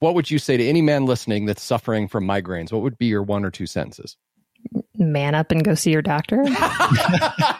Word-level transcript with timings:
what 0.00 0.14
would 0.14 0.30
you 0.30 0.38
say 0.38 0.56
to 0.56 0.66
any 0.66 0.82
man 0.82 1.04
listening 1.04 1.46
that's 1.46 1.62
suffering 1.62 2.08
from 2.08 2.26
migraines? 2.26 2.72
What 2.72 2.82
would 2.82 2.98
be 2.98 3.06
your 3.06 3.22
one 3.22 3.44
or 3.44 3.50
two 3.50 3.66
sentences? 3.66 4.16
Man 4.98 5.34
up 5.34 5.50
and 5.50 5.64
go 5.64 5.74
see 5.74 5.90
your 5.90 6.02
doctor. 6.02 6.42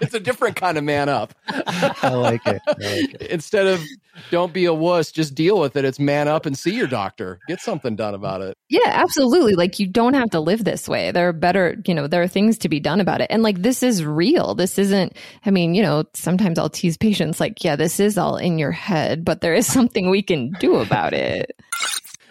it's 0.00 0.12
a 0.12 0.20
different 0.20 0.56
kind 0.56 0.76
of 0.76 0.84
man 0.84 1.08
up. 1.08 1.34
I 1.48 2.14
like 2.14 2.46
it. 2.46 2.60
I 2.66 2.72
like 2.72 3.14
it. 3.14 3.22
Instead 3.22 3.66
of 3.66 3.82
don't 4.30 4.52
be 4.52 4.66
a 4.66 4.74
wuss, 4.74 5.10
just 5.10 5.34
deal 5.34 5.58
with 5.58 5.76
it. 5.76 5.84
It's 5.84 5.98
man 5.98 6.28
up 6.28 6.44
and 6.44 6.56
see 6.56 6.74
your 6.74 6.86
doctor. 6.86 7.38
Get 7.48 7.60
something 7.60 7.96
done 7.96 8.14
about 8.14 8.42
it. 8.42 8.56
Yeah, 8.68 8.86
absolutely. 8.86 9.54
Like 9.54 9.78
you 9.78 9.86
don't 9.86 10.14
have 10.14 10.30
to 10.30 10.40
live 10.40 10.64
this 10.64 10.88
way. 10.88 11.10
There 11.10 11.28
are 11.28 11.32
better, 11.32 11.76
you 11.86 11.94
know, 11.94 12.06
there 12.06 12.22
are 12.22 12.28
things 12.28 12.58
to 12.58 12.68
be 12.68 12.80
done 12.80 13.00
about 13.00 13.22
it. 13.22 13.28
And 13.30 13.42
like 13.42 13.62
this 13.62 13.82
is 13.82 14.04
real. 14.04 14.54
This 14.54 14.78
isn't, 14.78 15.16
I 15.46 15.50
mean, 15.50 15.74
you 15.74 15.82
know, 15.82 16.04
sometimes 16.14 16.58
I'll 16.58 16.70
tease 16.70 16.98
patients 16.98 17.40
like, 17.40 17.64
yeah, 17.64 17.76
this 17.76 17.98
is 17.98 18.18
all 18.18 18.36
in 18.36 18.58
your 18.58 18.72
head, 18.72 19.24
but 19.24 19.40
there 19.40 19.54
is 19.54 19.66
something 19.72 20.10
we 20.10 20.22
can 20.22 20.52
do 20.60 20.76
about 20.76 21.14
it. 21.14 21.58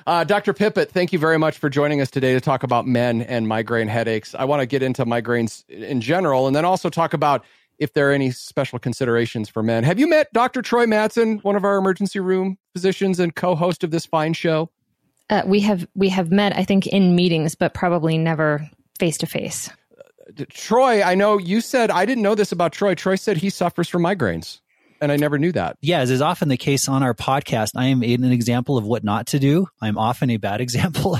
Uh, 0.10 0.23
Dr. 0.23 0.54
Pippitt, 0.54 0.89
thank 0.89 1.14
you 1.14 1.20
very 1.20 1.38
much 1.38 1.60
for 1.60 1.70
joining 1.70 2.02
us 2.02 2.09
today 2.09 2.34
to 2.34 2.41
talk 2.41 2.63
about 2.63 2.88
men 2.88 3.22
and 3.22 3.48
migraine 3.48 3.88
headaches. 3.88 4.34
I 4.34 4.44
want 4.44 4.59
to 4.59 4.66
get 4.66 4.82
into 4.82 5.05
migraines 5.05 5.70
in 5.70 6.02
general 6.02 6.48
and 6.48 6.55
then 6.55 6.66
also 6.66 6.90
talk 6.90 7.13
about 7.13 7.45
if 7.77 7.94
there 7.94 8.09
are 8.09 8.12
any 8.12 8.32
special 8.32 8.80
considerations 8.80 9.49
for 9.49 9.62
men. 9.62 9.84
Have 9.84 9.99
you 9.99 10.09
met 10.09 10.34
Dr. 10.34 10.63
Troy 10.63 10.88
Matson, 10.88 11.38
one 11.44 11.55
of 11.55 11.63
our 11.63 11.77
emergency 11.77 12.20
room 12.20 12.58
physicians 12.73 13.20
and 13.20 13.35
co-host 13.35 13.84
of 13.84 13.91
this 13.91 14.08
fine 14.08 14.34
show? 14.34 14.72
Uh, 15.30 15.44
we 15.45 15.59
have 15.59 15.88
we 15.94 16.10
have 16.10 16.32
met, 16.32 16.57
I 16.57 16.63
think, 16.63 16.88
in 16.88 17.16
meetings, 17.16 17.54
but 17.54 17.76
probably 17.76 18.18
never 18.18 18.68
face 18.98 19.20
to 19.20 19.27
face. 19.27 19.70
Troy, 20.49 21.04
I 21.04 21.13
know 21.13 21.38
you 21.38 21.62
said 21.62 21.91
I 21.91 22.07
didn't 22.07 22.23
know 22.23 22.34
this 22.34 22.52
about 22.52 22.71
Troy. 22.71 22.96
Troy 22.96 23.13
said 23.13 23.38
he 23.38 23.52
suffers 23.52 23.88
from 23.88 24.02
migraines 24.02 24.60
and 25.02 25.12
I 25.12 25.17
never 25.17 25.38
knew 25.38 25.52
that. 25.53 25.77
Yeah, 25.81 25.99
as 25.99 26.12
is 26.12 26.21
often 26.21 26.49
the 26.49 26.58
case 26.58 26.88
on 26.88 27.03
our 27.03 27.13
podcast, 27.13 27.71
I 27.76 27.88
am 27.88 28.03
an 28.03 28.31
example 28.31 28.77
of 28.77 28.85
what 28.85 29.03
not 29.03 29.27
to 29.27 29.40
do. 29.40 29.67
I'm 29.81 29.98
often 29.98 30.30
a 30.30 30.38
bad 30.38 30.62
example. 30.62 31.17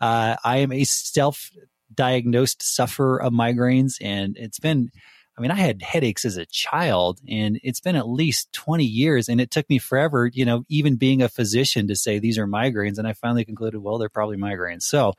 Uh, 0.00 0.36
I 0.44 0.58
am 0.58 0.72
a 0.72 0.84
self 0.84 1.50
diagnosed 1.94 2.62
sufferer 2.62 3.20
of 3.22 3.32
migraines, 3.32 3.94
and 4.00 4.36
it's 4.36 4.58
been, 4.58 4.90
I 5.36 5.40
mean, 5.40 5.50
I 5.50 5.56
had 5.56 5.82
headaches 5.82 6.24
as 6.24 6.36
a 6.36 6.46
child, 6.46 7.20
and 7.28 7.58
it's 7.62 7.80
been 7.80 7.96
at 7.96 8.08
least 8.08 8.52
20 8.52 8.84
years, 8.84 9.28
and 9.28 9.40
it 9.40 9.50
took 9.50 9.68
me 9.70 9.78
forever, 9.78 10.30
you 10.32 10.44
know, 10.44 10.64
even 10.68 10.96
being 10.96 11.22
a 11.22 11.28
physician 11.28 11.88
to 11.88 11.96
say 11.96 12.18
these 12.18 12.38
are 12.38 12.46
migraines. 12.46 12.98
And 12.98 13.08
I 13.08 13.14
finally 13.14 13.44
concluded, 13.44 13.80
well, 13.80 13.98
they're 13.98 14.08
probably 14.08 14.36
migraines. 14.36 14.82
So, 14.82 15.14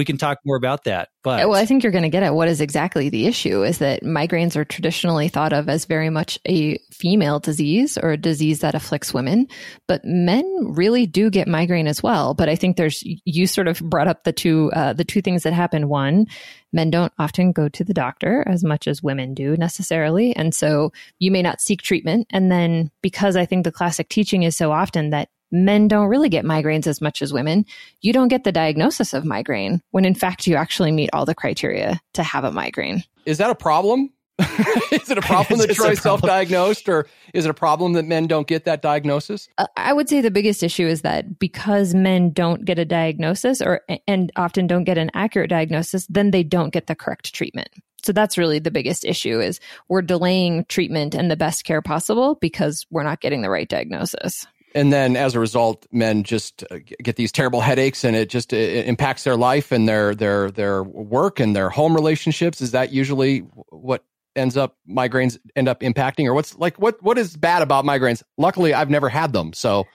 we 0.00 0.04
can 0.06 0.16
talk 0.16 0.38
more 0.46 0.56
about 0.56 0.84
that. 0.84 1.10
But 1.22 1.46
well, 1.46 1.60
I 1.60 1.66
think 1.66 1.82
you're 1.82 1.92
going 1.92 2.04
to 2.04 2.08
get 2.08 2.22
at 2.22 2.34
what 2.34 2.48
is 2.48 2.62
exactly 2.62 3.10
the 3.10 3.26
issue 3.26 3.62
is 3.62 3.76
that 3.78 4.02
migraines 4.02 4.56
are 4.56 4.64
traditionally 4.64 5.28
thought 5.28 5.52
of 5.52 5.68
as 5.68 5.84
very 5.84 6.08
much 6.08 6.38
a 6.48 6.78
female 6.90 7.38
disease 7.38 7.98
or 7.98 8.12
a 8.12 8.16
disease 8.16 8.60
that 8.60 8.74
afflicts 8.74 9.12
women, 9.12 9.46
but 9.86 10.02
men 10.02 10.42
really 10.70 11.04
do 11.06 11.28
get 11.28 11.46
migraine 11.46 11.86
as 11.86 12.02
well. 12.02 12.32
But 12.32 12.48
I 12.48 12.56
think 12.56 12.78
there's 12.78 13.04
you 13.04 13.46
sort 13.46 13.68
of 13.68 13.78
brought 13.80 14.08
up 14.08 14.24
the 14.24 14.32
two 14.32 14.72
uh, 14.72 14.94
the 14.94 15.04
two 15.04 15.20
things 15.20 15.42
that 15.42 15.52
happen. 15.52 15.90
One, 15.90 16.24
men 16.72 16.88
don't 16.88 17.12
often 17.18 17.52
go 17.52 17.68
to 17.68 17.84
the 17.84 17.92
doctor 17.92 18.42
as 18.48 18.64
much 18.64 18.88
as 18.88 19.02
women 19.02 19.34
do 19.34 19.54
necessarily, 19.58 20.34
and 20.34 20.54
so 20.54 20.94
you 21.18 21.30
may 21.30 21.42
not 21.42 21.60
seek 21.60 21.82
treatment. 21.82 22.26
And 22.30 22.50
then 22.50 22.90
because 23.02 23.36
I 23.36 23.44
think 23.44 23.64
the 23.64 23.70
classic 23.70 24.08
teaching 24.08 24.44
is 24.44 24.56
so 24.56 24.72
often 24.72 25.10
that 25.10 25.28
men 25.50 25.88
don't 25.88 26.08
really 26.08 26.28
get 26.28 26.44
migraines 26.44 26.86
as 26.86 27.00
much 27.00 27.22
as 27.22 27.32
women. 27.32 27.64
You 28.00 28.12
don't 28.12 28.28
get 28.28 28.44
the 28.44 28.52
diagnosis 28.52 29.12
of 29.12 29.24
migraine 29.24 29.82
when 29.90 30.04
in 30.04 30.14
fact 30.14 30.46
you 30.46 30.56
actually 30.56 30.92
meet 30.92 31.10
all 31.12 31.24
the 31.24 31.34
criteria 31.34 32.00
to 32.14 32.22
have 32.22 32.44
a 32.44 32.52
migraine. 32.52 33.04
Is 33.26 33.38
that 33.38 33.50
a 33.50 33.54
problem? 33.54 34.10
is 34.90 35.10
it 35.10 35.18
a 35.18 35.22
problem 35.22 35.58
that 35.58 35.70
Troy 35.70 35.94
self 35.94 36.22
diagnosed, 36.22 36.88
or 36.88 37.06
is 37.34 37.44
it 37.44 37.50
a 37.50 37.54
problem 37.54 37.92
that 37.92 38.06
men 38.06 38.26
don't 38.26 38.46
get 38.46 38.64
that 38.64 38.80
diagnosis? 38.80 39.48
Uh, 39.58 39.66
I 39.76 39.92
would 39.92 40.08
say 40.08 40.22
the 40.22 40.30
biggest 40.30 40.62
issue 40.62 40.86
is 40.86 41.02
that 41.02 41.38
because 41.38 41.94
men 41.94 42.30
don't 42.30 42.64
get 42.64 42.78
a 42.78 42.86
diagnosis 42.86 43.60
or 43.60 43.82
and 44.08 44.32
often 44.36 44.66
don't 44.66 44.84
get 44.84 44.96
an 44.96 45.10
accurate 45.12 45.50
diagnosis, 45.50 46.06
then 46.08 46.30
they 46.30 46.42
don't 46.42 46.72
get 46.72 46.86
the 46.86 46.94
correct 46.94 47.34
treatment. 47.34 47.68
So 48.02 48.12
that's 48.12 48.38
really 48.38 48.58
the 48.58 48.70
biggest 48.70 49.04
issue 49.04 49.40
is 49.40 49.60
we're 49.88 50.00
delaying 50.00 50.64
treatment 50.66 51.14
and 51.14 51.30
the 51.30 51.36
best 51.36 51.64
care 51.64 51.82
possible 51.82 52.36
because 52.36 52.86
we're 52.90 53.02
not 53.02 53.20
getting 53.20 53.42
the 53.42 53.50
right 53.50 53.68
diagnosis 53.68 54.46
and 54.74 54.92
then 54.92 55.16
as 55.16 55.34
a 55.34 55.40
result 55.40 55.86
men 55.90 56.22
just 56.22 56.64
uh, 56.70 56.78
get 57.02 57.16
these 57.16 57.32
terrible 57.32 57.60
headaches 57.60 58.04
and 58.04 58.16
it 58.16 58.28
just 58.28 58.52
it 58.52 58.86
impacts 58.86 59.24
their 59.24 59.36
life 59.36 59.72
and 59.72 59.88
their 59.88 60.14
their 60.14 60.50
their 60.50 60.82
work 60.82 61.40
and 61.40 61.54
their 61.54 61.70
home 61.70 61.94
relationships. 61.94 62.60
Is 62.60 62.72
that 62.72 62.92
usually 62.92 63.40
what 63.68 64.04
ends 64.36 64.56
up 64.56 64.76
migraines 64.88 65.38
end 65.56 65.68
up 65.68 65.80
impacting? 65.80 66.26
Or 66.26 66.34
what's 66.34 66.56
like 66.56 66.78
what 66.78 67.02
what 67.02 67.18
is 67.18 67.36
bad 67.36 67.62
about 67.62 67.84
migraines? 67.84 68.22
Luckily 68.38 68.74
i've 68.74 68.90
never 68.90 69.08
had 69.08 69.32
them 69.32 69.52
so 69.52 69.86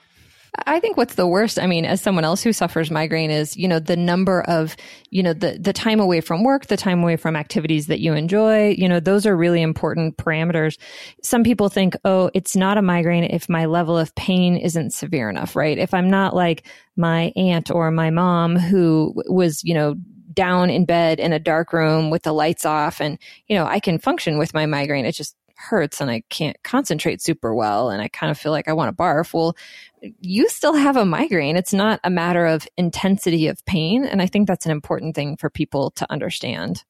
I 0.64 0.80
think 0.80 0.96
what's 0.96 1.16
the 1.16 1.26
worst, 1.26 1.58
I 1.58 1.66
mean, 1.66 1.84
as 1.84 2.00
someone 2.00 2.24
else 2.24 2.42
who 2.42 2.52
suffers 2.52 2.90
migraine 2.90 3.30
is, 3.30 3.56
you 3.56 3.68
know, 3.68 3.78
the 3.78 3.96
number 3.96 4.42
of, 4.42 4.76
you 5.10 5.22
know, 5.22 5.32
the, 5.32 5.58
the 5.60 5.72
time 5.72 6.00
away 6.00 6.20
from 6.20 6.44
work, 6.44 6.66
the 6.66 6.76
time 6.76 7.02
away 7.02 7.16
from 7.16 7.36
activities 7.36 7.88
that 7.88 8.00
you 8.00 8.14
enjoy, 8.14 8.70
you 8.70 8.88
know, 8.88 9.00
those 9.00 9.26
are 9.26 9.36
really 9.36 9.60
important 9.60 10.16
parameters. 10.16 10.78
Some 11.22 11.42
people 11.42 11.68
think, 11.68 11.94
oh, 12.04 12.30
it's 12.32 12.56
not 12.56 12.78
a 12.78 12.82
migraine 12.82 13.24
if 13.24 13.48
my 13.48 13.66
level 13.66 13.98
of 13.98 14.14
pain 14.14 14.56
isn't 14.56 14.94
severe 14.94 15.28
enough, 15.28 15.56
right? 15.56 15.76
If 15.76 15.92
I'm 15.92 16.08
not 16.08 16.34
like 16.34 16.66
my 16.96 17.32
aunt 17.36 17.70
or 17.70 17.90
my 17.90 18.10
mom 18.10 18.56
who 18.56 19.12
was, 19.28 19.62
you 19.62 19.74
know, 19.74 19.96
down 20.32 20.70
in 20.70 20.84
bed 20.84 21.18
in 21.18 21.32
a 21.32 21.38
dark 21.38 21.72
room 21.72 22.10
with 22.10 22.22
the 22.22 22.32
lights 22.32 22.64
off 22.64 23.00
and, 23.00 23.18
you 23.46 23.56
know, 23.56 23.66
I 23.66 23.80
can 23.80 23.98
function 23.98 24.38
with 24.38 24.54
my 24.54 24.66
migraine. 24.66 25.06
It 25.06 25.12
just 25.12 25.34
hurts 25.56 26.00
and 26.00 26.10
I 26.10 26.22
can't 26.28 26.56
concentrate 26.62 27.22
super 27.22 27.54
well 27.54 27.90
and 27.90 28.02
I 28.02 28.08
kind 28.08 28.30
of 28.30 28.38
feel 28.38 28.52
like 28.52 28.68
I 28.68 28.74
want 28.74 28.96
to 28.96 29.02
barf. 29.02 29.32
Well, 29.32 29.56
you 30.20 30.48
still 30.48 30.74
have 30.74 30.96
a 30.96 31.04
migraine. 31.04 31.56
It's 31.56 31.72
not 31.72 32.00
a 32.04 32.10
matter 32.10 32.46
of 32.46 32.66
intensity 32.76 33.48
of 33.48 33.64
pain. 33.66 34.04
And 34.04 34.20
I 34.20 34.26
think 34.26 34.46
that's 34.46 34.66
an 34.66 34.72
important 34.72 35.14
thing 35.14 35.36
for 35.36 35.50
people 35.50 35.90
to 35.92 36.10
understand. 36.10 36.84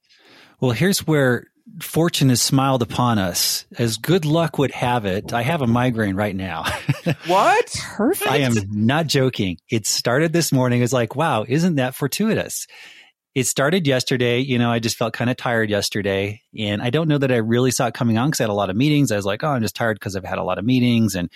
Well, 0.61 0.73
here's 0.73 1.07
where 1.07 1.47
fortune 1.81 2.29
has 2.29 2.41
smiled 2.41 2.83
upon 2.83 3.19
us. 3.19 3.67
As 3.79 3.97
good 3.99 4.25
luck 4.25 4.59
would 4.59 4.71
have 4.71 5.05
it, 5.05 5.33
I 5.33 5.43
have 5.43 5.63
a 5.63 5.67
migraine 5.67 6.17
right 6.17 6.35
now. 6.35 6.65
what? 7.27 7.75
Perfect. 7.83 8.31
I 8.31 8.39
am 8.39 8.55
not 8.71 9.07
joking. 9.07 9.59
It 9.71 9.87
started 9.87 10.33
this 10.33 10.53
morning. 10.53 10.83
It's 10.83 10.93
like, 10.93 11.17
wow, 11.17 11.45
isn't 11.47 11.77
that 11.77 11.95
fortuitous? 11.95 12.67
it 13.37 13.47
started 13.47 13.87
yesterday. 13.87 14.39
You 14.39 14.59
know, 14.59 14.73
I 14.73 14.79
just 14.79 14.97
felt 14.97 15.13
kind 15.13 15.29
of 15.29 15.37
tired 15.37 15.69
yesterday. 15.69 16.41
And 16.59 16.81
I 16.81 16.89
don't 16.89 17.07
know 17.07 17.19
that 17.19 17.31
I 17.31 17.37
really 17.37 17.71
saw 17.71 17.89
it 17.89 17.93
coming 17.93 18.17
on 18.17 18.29
because 18.29 18.41
I 18.41 18.45
had 18.45 18.51
a 18.51 18.55
lot 18.55 18.71
of 18.71 18.77
meetings. 18.77 19.13
I 19.13 19.17
was 19.17 19.27
like, 19.27 19.45
oh, 19.45 19.49
I'm 19.49 19.61
just 19.61 19.77
tired 19.77 19.97
because 19.97 20.17
I've 20.17 20.25
had 20.25 20.39
a 20.39 20.43
lot 20.43 20.59
of 20.59 20.65
meetings 20.65 21.15
and, 21.15 21.31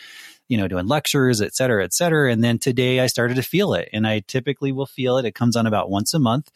you 0.51 0.57
know, 0.57 0.67
doing 0.67 0.89
lectures, 0.89 1.41
et 1.41 1.55
cetera, 1.55 1.85
et 1.85 1.95
cetera. 1.95 2.33
And 2.33 2.43
then 2.43 2.59
today 2.59 2.99
I 2.99 3.07
started 3.07 3.37
to 3.37 3.43
feel 3.43 3.73
it. 3.73 3.89
And 3.93 4.05
I 4.05 4.19
typically 4.27 4.73
will 4.73 4.85
feel 4.85 5.17
it. 5.17 5.25
It 5.25 5.37
comes 5.37 5.55
on 5.55 5.65
about 5.65 5.91
once 5.91 6.13
a 6.13 6.19
month. 6.19 6.51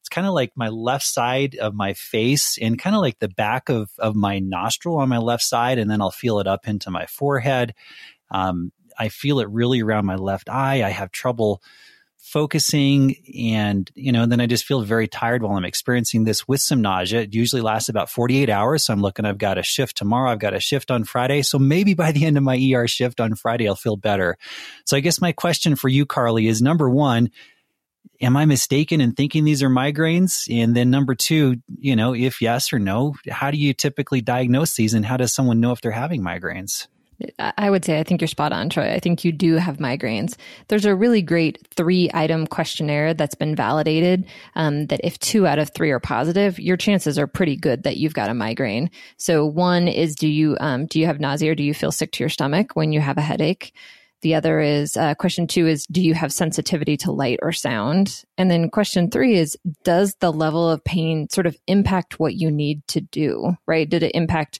It's 0.00 0.08
kind 0.08 0.26
of 0.26 0.34
like 0.34 0.50
my 0.56 0.68
left 0.68 1.06
side 1.06 1.54
of 1.54 1.72
my 1.72 1.94
face 1.94 2.58
and 2.60 2.76
kind 2.76 2.96
of 2.96 3.02
like 3.02 3.20
the 3.20 3.28
back 3.28 3.68
of, 3.68 3.88
of 4.00 4.16
my 4.16 4.40
nostril 4.40 4.96
on 4.96 5.08
my 5.08 5.18
left 5.18 5.44
side. 5.44 5.78
And 5.78 5.88
then 5.88 6.02
I'll 6.02 6.10
feel 6.10 6.40
it 6.40 6.48
up 6.48 6.66
into 6.66 6.90
my 6.90 7.06
forehead. 7.06 7.72
Um, 8.32 8.72
I 8.98 9.10
feel 9.10 9.38
it 9.38 9.48
really 9.48 9.80
around 9.80 10.06
my 10.06 10.16
left 10.16 10.48
eye. 10.48 10.82
I 10.82 10.90
have 10.90 11.12
trouble 11.12 11.62
focusing 12.26 13.14
and 13.38 13.88
you 13.94 14.10
know 14.10 14.26
then 14.26 14.40
i 14.40 14.46
just 14.46 14.64
feel 14.64 14.82
very 14.82 15.06
tired 15.06 15.44
while 15.44 15.56
i'm 15.56 15.64
experiencing 15.64 16.24
this 16.24 16.48
with 16.48 16.60
some 16.60 16.82
nausea. 16.82 17.20
It 17.20 17.32
usually 17.32 17.62
lasts 17.62 17.88
about 17.88 18.10
48 18.10 18.50
hours. 18.50 18.84
So 18.84 18.92
i'm 18.92 19.00
looking 19.00 19.24
i've 19.24 19.38
got 19.38 19.58
a 19.58 19.62
shift 19.62 19.96
tomorrow. 19.96 20.32
I've 20.32 20.40
got 20.40 20.52
a 20.52 20.58
shift 20.58 20.90
on 20.90 21.04
friday. 21.04 21.42
So 21.42 21.56
maybe 21.56 21.94
by 21.94 22.10
the 22.10 22.24
end 22.24 22.36
of 22.36 22.42
my 22.42 22.60
er 22.74 22.88
shift 22.88 23.20
on 23.20 23.36
friday 23.36 23.68
i'll 23.68 23.76
feel 23.76 23.96
better. 23.96 24.38
So 24.86 24.96
i 24.96 25.00
guess 25.00 25.20
my 25.20 25.30
question 25.30 25.76
for 25.76 25.88
you 25.88 26.04
Karly 26.04 26.48
is 26.48 26.60
number 26.60 26.90
one 26.90 27.30
am 28.20 28.36
i 28.36 28.44
mistaken 28.44 29.00
in 29.00 29.12
thinking 29.12 29.44
these 29.44 29.62
are 29.62 29.70
migraines? 29.70 30.48
And 30.50 30.74
then 30.74 30.90
number 30.90 31.14
two 31.14 31.58
you 31.78 31.94
know 31.94 32.12
if 32.12 32.42
yes 32.42 32.72
or 32.72 32.80
no 32.80 33.14
how 33.30 33.52
do 33.52 33.56
you 33.56 33.72
typically 33.72 34.20
diagnose 34.20 34.74
these? 34.74 34.94
And 34.94 35.06
how 35.06 35.16
does 35.16 35.32
someone 35.32 35.60
know 35.60 35.70
if 35.70 35.80
they're 35.80 35.92
having 35.92 36.22
migraines 36.22 36.88
I 37.38 37.70
would 37.70 37.84
say 37.84 37.98
I 37.98 38.02
think 38.02 38.20
you're 38.20 38.28
spot 38.28 38.52
on, 38.52 38.68
Troy. 38.68 38.92
I 38.92 39.00
think 39.00 39.24
you 39.24 39.32
do 39.32 39.54
have 39.54 39.78
migraines. 39.78 40.36
There's 40.68 40.84
a 40.84 40.94
really 40.94 41.22
great 41.22 41.66
three 41.74 42.10
item 42.12 42.46
questionnaire 42.46 43.14
that's 43.14 43.34
been 43.34 43.56
validated 43.56 44.26
um, 44.54 44.86
that 44.86 45.00
if 45.02 45.18
two 45.18 45.46
out 45.46 45.58
of 45.58 45.70
three 45.70 45.90
are 45.90 46.00
positive, 46.00 46.58
your 46.58 46.76
chances 46.76 47.18
are 47.18 47.26
pretty 47.26 47.56
good 47.56 47.84
that 47.84 47.96
you've 47.96 48.14
got 48.14 48.30
a 48.30 48.34
migraine. 48.34 48.90
So 49.16 49.46
one 49.46 49.88
is 49.88 50.14
do 50.14 50.28
you 50.28 50.56
um, 50.60 50.86
do 50.86 51.00
you 51.00 51.06
have 51.06 51.20
nausea 51.20 51.52
or 51.52 51.54
do 51.54 51.62
you 51.62 51.74
feel 51.74 51.92
sick 51.92 52.12
to 52.12 52.22
your 52.22 52.28
stomach 52.28 52.72
when 52.74 52.92
you 52.92 53.00
have 53.00 53.18
a 53.18 53.22
headache? 53.22 53.72
The 54.22 54.34
other 54.34 54.60
is 54.60 54.96
uh, 54.96 55.14
question 55.14 55.46
two 55.46 55.66
is 55.66 55.86
do 55.86 56.02
you 56.02 56.14
have 56.14 56.32
sensitivity 56.32 56.96
to 56.98 57.12
light 57.12 57.38
or 57.42 57.52
sound? 57.52 58.24
And 58.36 58.50
then 58.50 58.70
question 58.70 59.10
three 59.10 59.36
is 59.36 59.56
does 59.84 60.14
the 60.16 60.32
level 60.32 60.68
of 60.68 60.82
pain 60.84 61.28
sort 61.30 61.46
of 61.46 61.56
impact 61.66 62.18
what 62.18 62.34
you 62.34 62.50
need 62.50 62.86
to 62.88 63.00
do? 63.00 63.56
Right? 63.66 63.88
Did 63.88 64.02
it 64.02 64.12
impact 64.14 64.58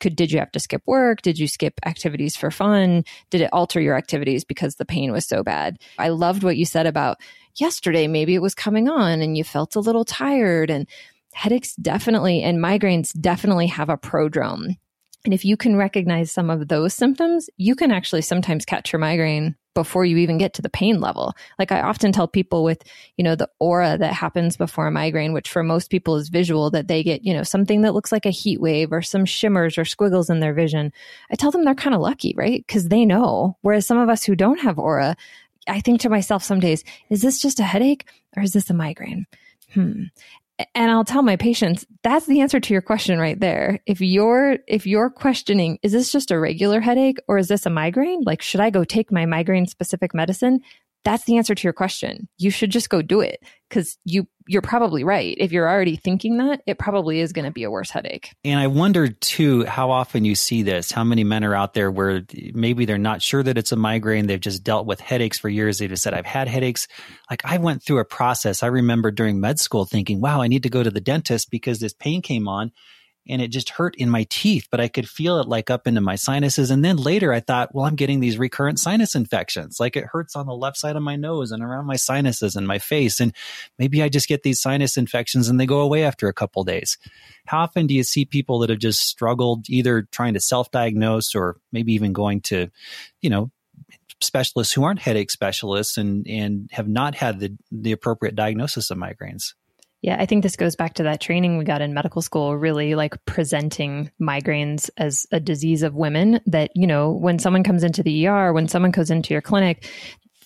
could 0.00 0.16
did 0.16 0.32
you 0.32 0.38
have 0.38 0.52
to 0.52 0.60
skip 0.60 0.82
work? 0.86 1.22
Did 1.22 1.38
you 1.38 1.48
skip 1.48 1.74
activities 1.84 2.36
for 2.36 2.50
fun? 2.50 3.04
Did 3.30 3.40
it 3.40 3.50
alter 3.52 3.80
your 3.80 3.96
activities 3.96 4.44
because 4.44 4.76
the 4.76 4.84
pain 4.84 5.12
was 5.12 5.26
so 5.26 5.42
bad? 5.42 5.78
I 5.98 6.08
loved 6.08 6.42
what 6.42 6.56
you 6.56 6.64
said 6.64 6.86
about 6.86 7.18
yesterday 7.56 8.08
maybe 8.08 8.34
it 8.34 8.42
was 8.42 8.54
coming 8.54 8.88
on 8.88 9.20
and 9.20 9.36
you 9.36 9.44
felt 9.44 9.76
a 9.76 9.80
little 9.80 10.04
tired 10.04 10.70
and 10.70 10.88
headaches 11.32 11.74
definitely 11.76 12.42
and 12.42 12.58
migraines 12.58 13.08
definitely 13.20 13.66
have 13.66 13.88
a 13.88 13.96
prodrome 13.96 14.76
And 15.24 15.32
if 15.32 15.44
you 15.44 15.56
can 15.56 15.76
recognize 15.76 16.30
some 16.30 16.50
of 16.50 16.68
those 16.68 16.92
symptoms, 16.92 17.48
you 17.56 17.74
can 17.74 17.90
actually 17.90 18.22
sometimes 18.22 18.64
catch 18.66 18.92
your 18.92 19.00
migraine 19.00 19.56
before 19.74 20.04
you 20.04 20.18
even 20.18 20.38
get 20.38 20.54
to 20.54 20.62
the 20.62 20.68
pain 20.68 21.00
level. 21.00 21.34
Like 21.58 21.72
I 21.72 21.80
often 21.80 22.12
tell 22.12 22.28
people 22.28 22.62
with, 22.62 22.82
you 23.16 23.24
know, 23.24 23.34
the 23.34 23.48
aura 23.58 23.96
that 23.98 24.12
happens 24.12 24.56
before 24.56 24.86
a 24.86 24.92
migraine, 24.92 25.32
which 25.32 25.50
for 25.50 25.62
most 25.62 25.90
people 25.90 26.16
is 26.16 26.28
visual, 26.28 26.70
that 26.70 26.88
they 26.88 27.02
get, 27.02 27.24
you 27.24 27.32
know, 27.32 27.42
something 27.42 27.80
that 27.82 27.94
looks 27.94 28.12
like 28.12 28.26
a 28.26 28.30
heat 28.30 28.60
wave 28.60 28.92
or 28.92 29.02
some 29.02 29.24
shimmers 29.24 29.78
or 29.78 29.84
squiggles 29.84 30.30
in 30.30 30.40
their 30.40 30.54
vision. 30.54 30.92
I 31.30 31.34
tell 31.34 31.50
them 31.50 31.64
they're 31.64 31.74
kind 31.74 31.94
of 31.94 32.02
lucky, 32.02 32.34
right? 32.36 32.64
Because 32.64 32.88
they 32.88 33.04
know. 33.04 33.56
Whereas 33.62 33.86
some 33.86 33.98
of 33.98 34.08
us 34.08 34.22
who 34.22 34.36
don't 34.36 34.60
have 34.60 34.78
aura, 34.78 35.16
I 35.66 35.80
think 35.80 36.02
to 36.02 36.10
myself 36.10 36.44
some 36.44 36.60
days, 36.60 36.84
is 37.08 37.22
this 37.22 37.40
just 37.40 37.58
a 37.58 37.64
headache 37.64 38.06
or 38.36 38.42
is 38.42 38.52
this 38.52 38.70
a 38.70 38.74
migraine? 38.74 39.26
Hmm 39.72 40.04
and 40.74 40.90
I'll 40.90 41.04
tell 41.04 41.22
my 41.22 41.36
patients 41.36 41.86
that's 42.02 42.26
the 42.26 42.40
answer 42.40 42.60
to 42.60 42.72
your 42.72 42.82
question 42.82 43.18
right 43.18 43.38
there. 43.38 43.80
If 43.86 44.00
you're 44.00 44.58
if 44.66 44.86
you're 44.86 45.10
questioning 45.10 45.78
is 45.82 45.92
this 45.92 46.12
just 46.12 46.30
a 46.30 46.38
regular 46.38 46.80
headache 46.80 47.18
or 47.28 47.38
is 47.38 47.48
this 47.48 47.66
a 47.66 47.70
migraine? 47.70 48.22
Like 48.22 48.42
should 48.42 48.60
I 48.60 48.70
go 48.70 48.84
take 48.84 49.10
my 49.10 49.26
migraine 49.26 49.66
specific 49.66 50.14
medicine? 50.14 50.60
That's 51.04 51.24
the 51.24 51.36
answer 51.36 51.54
to 51.54 51.62
your 51.64 51.72
question. 51.72 52.28
You 52.38 52.50
should 52.50 52.70
just 52.70 52.88
go 52.88 53.02
do 53.02 53.20
it 53.20 53.42
because 53.68 53.98
you 54.04 54.26
you're 54.46 54.62
probably 54.62 55.04
right. 55.04 55.34
If 55.38 55.52
you're 55.52 55.68
already 55.68 55.96
thinking 55.96 56.36
that, 56.36 56.60
it 56.66 56.78
probably 56.78 57.20
is 57.20 57.32
going 57.32 57.46
to 57.46 57.50
be 57.50 57.62
a 57.62 57.70
worse 57.70 57.90
headache. 57.90 58.30
And 58.44 58.60
I 58.60 58.66
wonder 58.66 59.08
too 59.08 59.64
how 59.64 59.90
often 59.90 60.24
you 60.24 60.34
see 60.34 60.62
this. 60.62 60.90
How 60.90 61.02
many 61.02 61.24
men 61.24 61.44
are 61.44 61.54
out 61.54 61.72
there 61.72 61.90
where 61.90 62.22
maybe 62.52 62.84
they're 62.84 62.98
not 62.98 63.22
sure 63.22 63.42
that 63.42 63.56
it's 63.56 63.72
a 63.72 63.76
migraine. 63.76 64.26
They've 64.26 64.40
just 64.40 64.64
dealt 64.64 64.86
with 64.86 65.00
headaches 65.00 65.38
for 65.38 65.48
years. 65.48 65.78
They 65.78 65.88
just 65.88 66.02
said, 66.02 66.14
"I've 66.14 66.26
had 66.26 66.48
headaches." 66.48 66.88
Like 67.30 67.42
I 67.44 67.58
went 67.58 67.82
through 67.82 68.00
a 68.00 68.04
process. 68.04 68.62
I 68.62 68.66
remember 68.68 69.10
during 69.10 69.40
med 69.40 69.58
school 69.58 69.84
thinking, 69.84 70.20
"Wow, 70.20 70.42
I 70.42 70.48
need 70.48 70.64
to 70.64 70.70
go 70.70 70.82
to 70.82 70.90
the 70.90 71.00
dentist 71.00 71.50
because 71.50 71.80
this 71.80 71.94
pain 71.94 72.22
came 72.22 72.48
on." 72.48 72.72
And 73.26 73.40
it 73.40 73.48
just 73.48 73.70
hurt 73.70 73.96
in 73.96 74.10
my 74.10 74.26
teeth, 74.28 74.68
but 74.70 74.80
I 74.80 74.88
could 74.88 75.08
feel 75.08 75.38
it 75.38 75.48
like 75.48 75.70
up 75.70 75.86
into 75.86 76.00
my 76.00 76.16
sinuses. 76.16 76.70
And 76.70 76.84
then 76.84 76.96
later 76.96 77.32
I 77.32 77.40
thought, 77.40 77.74
well, 77.74 77.86
I'm 77.86 77.94
getting 77.94 78.20
these 78.20 78.38
recurrent 78.38 78.78
sinus 78.78 79.14
infections. 79.14 79.80
Like 79.80 79.96
it 79.96 80.04
hurts 80.04 80.36
on 80.36 80.46
the 80.46 80.54
left 80.54 80.76
side 80.76 80.96
of 80.96 81.02
my 81.02 81.16
nose 81.16 81.50
and 81.50 81.62
around 81.62 81.86
my 81.86 81.96
sinuses 81.96 82.54
and 82.56 82.66
my 82.66 82.78
face. 82.78 83.20
And 83.20 83.32
maybe 83.78 84.02
I 84.02 84.08
just 84.08 84.28
get 84.28 84.42
these 84.42 84.60
sinus 84.60 84.96
infections 84.96 85.48
and 85.48 85.58
they 85.58 85.66
go 85.66 85.80
away 85.80 86.04
after 86.04 86.28
a 86.28 86.34
couple 86.34 86.64
days. 86.64 86.98
How 87.46 87.60
often 87.60 87.86
do 87.86 87.94
you 87.94 88.02
see 88.02 88.24
people 88.24 88.58
that 88.60 88.70
have 88.70 88.78
just 88.78 89.00
struggled 89.00 89.68
either 89.70 90.02
trying 90.02 90.34
to 90.34 90.40
self 90.40 90.70
diagnose 90.70 91.34
or 91.34 91.56
maybe 91.72 91.94
even 91.94 92.12
going 92.12 92.42
to, 92.42 92.70
you 93.22 93.30
know, 93.30 93.50
specialists 94.20 94.72
who 94.72 94.84
aren't 94.84 95.00
headache 95.00 95.30
specialists 95.30 95.96
and, 95.96 96.26
and 96.28 96.70
have 96.72 96.88
not 96.88 97.14
had 97.14 97.40
the, 97.40 97.56
the 97.70 97.92
appropriate 97.92 98.34
diagnosis 98.34 98.90
of 98.90 98.98
migraines? 98.98 99.54
Yeah, 100.04 100.16
I 100.18 100.26
think 100.26 100.42
this 100.42 100.56
goes 100.56 100.76
back 100.76 100.92
to 100.94 101.04
that 101.04 101.22
training 101.22 101.56
we 101.56 101.64
got 101.64 101.80
in 101.80 101.94
medical 101.94 102.20
school, 102.20 102.58
really 102.58 102.94
like 102.94 103.24
presenting 103.24 104.10
migraines 104.20 104.90
as 104.98 105.26
a 105.32 105.40
disease 105.40 105.82
of 105.82 105.94
women. 105.94 106.40
That, 106.44 106.72
you 106.74 106.86
know, 106.86 107.10
when 107.10 107.38
someone 107.38 107.62
comes 107.62 107.82
into 107.82 108.02
the 108.02 108.26
ER, 108.26 108.52
when 108.52 108.68
someone 108.68 108.90
goes 108.90 109.10
into 109.10 109.32
your 109.32 109.40
clinic, 109.40 109.88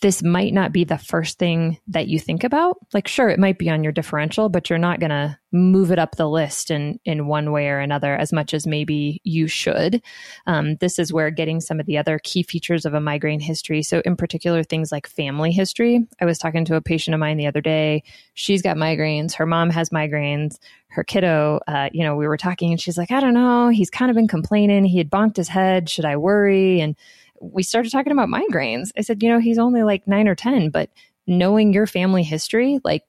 this 0.00 0.22
might 0.22 0.52
not 0.52 0.72
be 0.72 0.84
the 0.84 0.98
first 0.98 1.38
thing 1.38 1.78
that 1.88 2.08
you 2.08 2.18
think 2.18 2.44
about. 2.44 2.78
Like, 2.92 3.08
sure, 3.08 3.28
it 3.28 3.38
might 3.38 3.58
be 3.58 3.70
on 3.70 3.82
your 3.82 3.92
differential, 3.92 4.48
but 4.48 4.68
you're 4.68 4.78
not 4.78 5.00
going 5.00 5.10
to 5.10 5.38
move 5.52 5.90
it 5.90 5.98
up 5.98 6.16
the 6.16 6.28
list 6.28 6.70
in, 6.70 7.00
in 7.04 7.26
one 7.26 7.52
way 7.52 7.68
or 7.68 7.78
another 7.78 8.14
as 8.14 8.32
much 8.32 8.52
as 8.52 8.66
maybe 8.66 9.20
you 9.24 9.46
should. 9.46 10.02
Um, 10.46 10.76
this 10.76 10.98
is 10.98 11.12
where 11.12 11.30
getting 11.30 11.60
some 11.60 11.80
of 11.80 11.86
the 11.86 11.98
other 11.98 12.18
key 12.22 12.42
features 12.42 12.84
of 12.84 12.94
a 12.94 13.00
migraine 13.00 13.40
history. 13.40 13.82
So, 13.82 14.02
in 14.04 14.16
particular, 14.16 14.62
things 14.62 14.92
like 14.92 15.06
family 15.06 15.52
history. 15.52 16.06
I 16.20 16.24
was 16.24 16.38
talking 16.38 16.64
to 16.66 16.76
a 16.76 16.82
patient 16.82 17.14
of 17.14 17.20
mine 17.20 17.36
the 17.36 17.46
other 17.46 17.60
day. 17.60 18.02
She's 18.34 18.62
got 18.62 18.76
migraines. 18.76 19.34
Her 19.34 19.46
mom 19.46 19.70
has 19.70 19.90
migraines. 19.90 20.58
Her 20.88 21.04
kiddo, 21.04 21.60
uh, 21.68 21.90
you 21.92 22.02
know, 22.02 22.16
we 22.16 22.26
were 22.26 22.38
talking 22.38 22.70
and 22.70 22.80
she's 22.80 22.96
like, 22.96 23.10
I 23.10 23.20
don't 23.20 23.34
know. 23.34 23.68
He's 23.68 23.90
kind 23.90 24.10
of 24.10 24.14
been 24.14 24.28
complaining. 24.28 24.84
He 24.84 24.98
had 24.98 25.10
bonked 25.10 25.36
his 25.36 25.48
head. 25.48 25.90
Should 25.90 26.06
I 26.06 26.16
worry? 26.16 26.80
And 26.80 26.96
we 27.40 27.62
started 27.62 27.90
talking 27.90 28.12
about 28.12 28.28
migraines. 28.28 28.90
I 28.96 29.02
said, 29.02 29.22
you 29.22 29.28
know, 29.28 29.38
he's 29.38 29.58
only 29.58 29.82
like 29.82 30.06
nine 30.06 30.28
or 30.28 30.34
10, 30.34 30.70
but 30.70 30.90
knowing 31.26 31.72
your 31.72 31.86
family 31.86 32.22
history, 32.22 32.80
like 32.84 33.04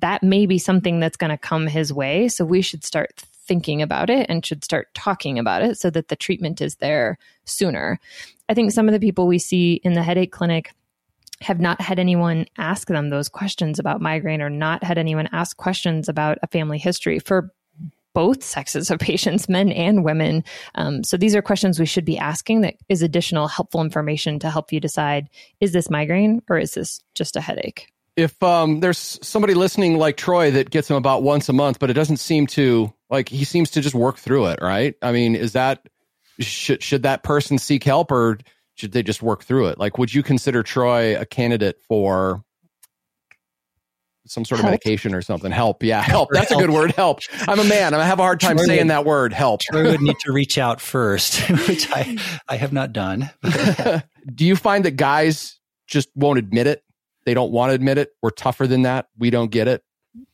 that 0.00 0.22
may 0.22 0.46
be 0.46 0.58
something 0.58 1.00
that's 1.00 1.16
going 1.16 1.30
to 1.30 1.38
come 1.38 1.66
his 1.66 1.92
way. 1.92 2.28
So 2.28 2.44
we 2.44 2.62
should 2.62 2.84
start 2.84 3.22
thinking 3.46 3.82
about 3.82 4.10
it 4.10 4.26
and 4.28 4.44
should 4.44 4.64
start 4.64 4.88
talking 4.94 5.38
about 5.38 5.62
it 5.62 5.76
so 5.78 5.90
that 5.90 6.08
the 6.08 6.16
treatment 6.16 6.60
is 6.60 6.76
there 6.76 7.18
sooner. 7.44 7.98
I 8.48 8.54
think 8.54 8.72
some 8.72 8.88
of 8.88 8.92
the 8.92 9.00
people 9.00 9.26
we 9.26 9.38
see 9.38 9.74
in 9.84 9.92
the 9.94 10.02
headache 10.02 10.32
clinic 10.32 10.72
have 11.40 11.60
not 11.60 11.80
had 11.80 11.98
anyone 11.98 12.46
ask 12.58 12.88
them 12.88 13.08
those 13.10 13.28
questions 13.28 13.78
about 13.78 14.00
migraine 14.00 14.42
or 14.42 14.50
not 14.50 14.84
had 14.84 14.98
anyone 14.98 15.28
ask 15.32 15.56
questions 15.56 16.08
about 16.08 16.38
a 16.42 16.46
family 16.46 16.78
history 16.78 17.18
for 17.18 17.50
both 18.14 18.42
sexes 18.42 18.90
of 18.90 18.98
patients, 18.98 19.48
men 19.48 19.70
and 19.70 20.04
women. 20.04 20.44
Um, 20.74 21.04
so 21.04 21.16
these 21.16 21.34
are 21.34 21.42
questions 21.42 21.78
we 21.78 21.86
should 21.86 22.04
be 22.04 22.18
asking 22.18 22.62
that 22.62 22.74
is 22.88 23.02
additional 23.02 23.48
helpful 23.48 23.80
information 23.80 24.38
to 24.40 24.50
help 24.50 24.72
you 24.72 24.80
decide 24.80 25.28
is 25.60 25.72
this 25.72 25.90
migraine 25.90 26.42
or 26.48 26.58
is 26.58 26.74
this 26.74 27.00
just 27.14 27.36
a 27.36 27.40
headache? 27.40 27.88
If 28.16 28.42
um, 28.42 28.80
there's 28.80 29.18
somebody 29.22 29.54
listening 29.54 29.96
like 29.96 30.16
Troy 30.16 30.50
that 30.50 30.70
gets 30.70 30.90
him 30.90 30.96
about 30.96 31.22
once 31.22 31.48
a 31.48 31.52
month, 31.52 31.78
but 31.78 31.90
it 31.90 31.94
doesn't 31.94 32.18
seem 32.18 32.46
to 32.48 32.92
like 33.08 33.28
he 33.28 33.44
seems 33.44 33.70
to 33.70 33.80
just 33.80 33.94
work 33.94 34.18
through 34.18 34.46
it, 34.46 34.58
right? 34.60 34.94
I 35.00 35.12
mean, 35.12 35.34
is 35.34 35.52
that 35.52 35.88
should 36.38 36.82
should 36.82 37.02
that 37.04 37.22
person 37.22 37.58
seek 37.58 37.84
help 37.84 38.10
or 38.10 38.38
should 38.74 38.92
they 38.92 39.02
just 39.02 39.22
work 39.22 39.44
through 39.44 39.68
it? 39.68 39.78
Like, 39.78 39.98
would 39.98 40.12
you 40.12 40.22
consider 40.22 40.62
Troy 40.62 41.18
a 41.18 41.26
candidate 41.26 41.80
for 41.86 42.42
some 44.30 44.44
sort 44.44 44.60
of 44.60 44.62
help. 44.62 44.72
medication 44.74 45.12
or 45.12 45.22
something. 45.22 45.50
Help. 45.50 45.82
Yeah, 45.82 46.00
help. 46.00 46.28
That's 46.32 46.50
help. 46.50 46.62
a 46.62 46.66
good 46.66 46.72
word. 46.72 46.92
Help. 46.92 47.18
I'm 47.48 47.58
a 47.58 47.64
man. 47.64 47.94
I 47.94 48.04
have 48.04 48.20
a 48.20 48.22
hard 48.22 48.38
time 48.38 48.56
Troy 48.56 48.66
saying 48.66 48.86
would, 48.86 48.90
that 48.90 49.04
word. 49.04 49.32
Help. 49.32 49.60
Troy 49.60 49.90
would 49.90 50.00
need 50.00 50.18
to 50.20 50.32
reach 50.32 50.56
out 50.56 50.80
first, 50.80 51.40
which 51.68 51.90
I, 51.90 52.16
I 52.48 52.56
have 52.56 52.72
not 52.72 52.92
done. 52.92 53.30
Do 54.34 54.46
you 54.46 54.54
find 54.54 54.84
that 54.84 54.92
guys 54.92 55.58
just 55.88 56.08
won't 56.14 56.38
admit 56.38 56.68
it? 56.68 56.84
They 57.26 57.34
don't 57.34 57.50
want 57.50 57.70
to 57.70 57.74
admit 57.74 57.98
it. 57.98 58.10
We're 58.22 58.30
tougher 58.30 58.68
than 58.68 58.82
that. 58.82 59.08
We 59.18 59.30
don't 59.30 59.50
get 59.50 59.66
it. 59.66 59.82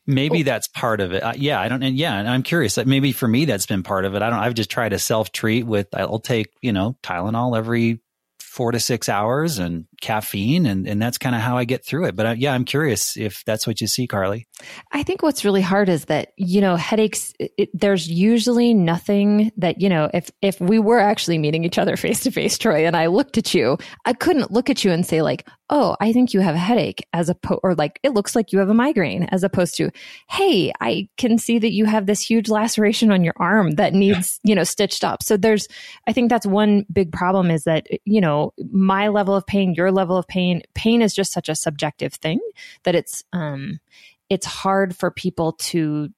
Maybe 0.06 0.40
oh. 0.42 0.44
that's 0.44 0.68
part 0.68 1.00
of 1.00 1.12
it. 1.12 1.22
Uh, 1.22 1.32
yeah, 1.34 1.58
I 1.58 1.68
don't. 1.68 1.82
And 1.82 1.96
yeah, 1.96 2.18
and 2.18 2.28
I'm 2.28 2.42
curious. 2.42 2.76
Maybe 2.76 3.12
for 3.12 3.26
me, 3.26 3.46
that's 3.46 3.66
been 3.66 3.82
part 3.82 4.04
of 4.04 4.14
it. 4.14 4.20
I 4.20 4.28
don't. 4.28 4.38
I've 4.38 4.54
just 4.54 4.70
tried 4.70 4.90
to 4.90 4.98
self 4.98 5.32
treat 5.32 5.66
with. 5.66 5.88
I'll 5.94 6.20
take 6.20 6.52
you 6.60 6.72
know 6.72 6.96
Tylenol 7.02 7.56
every 7.56 8.00
four 8.40 8.72
to 8.72 8.80
six 8.80 9.08
hours 9.08 9.58
and 9.58 9.86
caffeine 10.00 10.66
and, 10.66 10.86
and 10.86 11.00
that's 11.00 11.18
kind 11.18 11.34
of 11.34 11.40
how 11.40 11.56
I 11.56 11.64
get 11.64 11.84
through 11.84 12.06
it. 12.06 12.16
But 12.16 12.26
uh, 12.26 12.34
yeah, 12.36 12.52
I'm 12.52 12.64
curious 12.64 13.16
if 13.16 13.44
that's 13.44 13.66
what 13.66 13.80
you 13.80 13.86
see, 13.86 14.06
Karly. 14.06 14.44
I 14.92 15.02
think 15.02 15.22
what's 15.22 15.44
really 15.44 15.62
hard 15.62 15.88
is 15.88 16.06
that, 16.06 16.32
you 16.36 16.60
know, 16.60 16.76
headaches, 16.76 17.32
it, 17.38 17.68
there's 17.74 18.08
usually 18.08 18.74
nothing 18.74 19.52
that, 19.56 19.80
you 19.80 19.88
know, 19.88 20.10
if, 20.14 20.30
if 20.42 20.60
we 20.60 20.78
were 20.78 20.98
actually 20.98 21.38
meeting 21.38 21.64
each 21.64 21.78
other 21.78 21.96
face 21.96 22.20
to 22.20 22.30
face, 22.30 22.56
Troy, 22.56 22.86
and 22.86 22.96
I 22.96 23.06
looked 23.06 23.38
at 23.38 23.54
you, 23.54 23.78
I 24.04 24.12
couldn't 24.12 24.50
look 24.50 24.70
at 24.70 24.84
you 24.84 24.92
and 24.92 25.04
say 25.04 25.22
like, 25.22 25.46
oh, 25.68 25.96
I 26.00 26.12
think 26.12 26.32
you 26.32 26.40
have 26.40 26.54
a 26.54 26.58
headache 26.58 27.04
as 27.12 27.28
a, 27.28 27.34
po- 27.34 27.60
or 27.62 27.74
like, 27.74 27.98
it 28.04 28.14
looks 28.14 28.36
like 28.36 28.52
you 28.52 28.60
have 28.60 28.68
a 28.68 28.74
migraine 28.74 29.24
as 29.24 29.42
opposed 29.42 29.76
to, 29.76 29.90
hey, 30.30 30.72
I 30.80 31.08
can 31.16 31.38
see 31.38 31.58
that 31.58 31.72
you 31.72 31.86
have 31.86 32.06
this 32.06 32.20
huge 32.20 32.48
laceration 32.48 33.10
on 33.10 33.24
your 33.24 33.34
arm 33.36 33.72
that 33.72 33.92
needs, 33.92 34.38
yeah. 34.44 34.50
you 34.50 34.54
know, 34.54 34.62
stitched 34.62 35.02
up. 35.02 35.24
So 35.24 35.36
there's, 35.36 35.66
I 36.06 36.12
think 36.12 36.30
that's 36.30 36.46
one 36.46 36.86
big 36.92 37.10
problem 37.10 37.50
is 37.50 37.64
that, 37.64 37.88
you 38.04 38.20
know, 38.20 38.52
my 38.70 39.08
level 39.08 39.34
of 39.34 39.44
pain, 39.44 39.74
your 39.74 39.85
level 39.92 40.16
of 40.16 40.26
pain, 40.26 40.62
pain 40.74 41.02
is 41.02 41.14
just 41.14 41.32
such 41.32 41.48
a 41.48 41.54
subjective 41.54 42.14
thing 42.14 42.40
that 42.84 42.94
it's, 42.94 43.24
um, 43.32 43.80
it's 44.28 44.46
hard 44.46 44.96
for 44.96 45.10
people 45.10 45.52
to, 45.52 46.08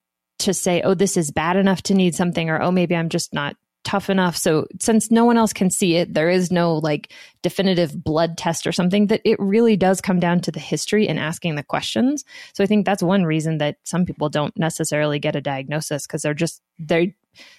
to 0.40 0.54
say, 0.54 0.82
oh, 0.82 0.94
this 0.94 1.16
is 1.16 1.30
bad 1.30 1.56
enough 1.56 1.82
to 1.82 1.94
need 1.94 2.14
something, 2.14 2.48
or 2.48 2.62
oh, 2.62 2.70
maybe 2.70 2.94
I'm 2.94 3.08
just 3.08 3.34
not 3.34 3.56
tough 3.88 4.10
enough. 4.10 4.36
So 4.36 4.66
since 4.80 5.10
no 5.10 5.24
one 5.24 5.38
else 5.38 5.54
can 5.54 5.70
see 5.70 5.96
it, 5.96 6.12
there 6.12 6.28
is 6.28 6.50
no 6.50 6.74
like 6.74 7.10
definitive 7.42 8.04
blood 8.04 8.36
test 8.36 8.66
or 8.66 8.72
something 8.72 9.06
that 9.06 9.22
it 9.24 9.38
really 9.40 9.78
does 9.78 10.02
come 10.02 10.20
down 10.20 10.40
to 10.40 10.52
the 10.52 10.60
history 10.60 11.08
and 11.08 11.18
asking 11.18 11.54
the 11.54 11.62
questions. 11.62 12.22
So 12.52 12.62
I 12.62 12.66
think 12.66 12.84
that's 12.84 13.02
one 13.02 13.24
reason 13.24 13.58
that 13.58 13.76
some 13.84 14.04
people 14.04 14.28
don't 14.28 14.54
necessarily 14.58 15.18
get 15.18 15.36
a 15.36 15.40
diagnosis 15.40 16.06
because 16.06 16.20
they're 16.20 16.34
just 16.34 16.60
they 16.78 17.14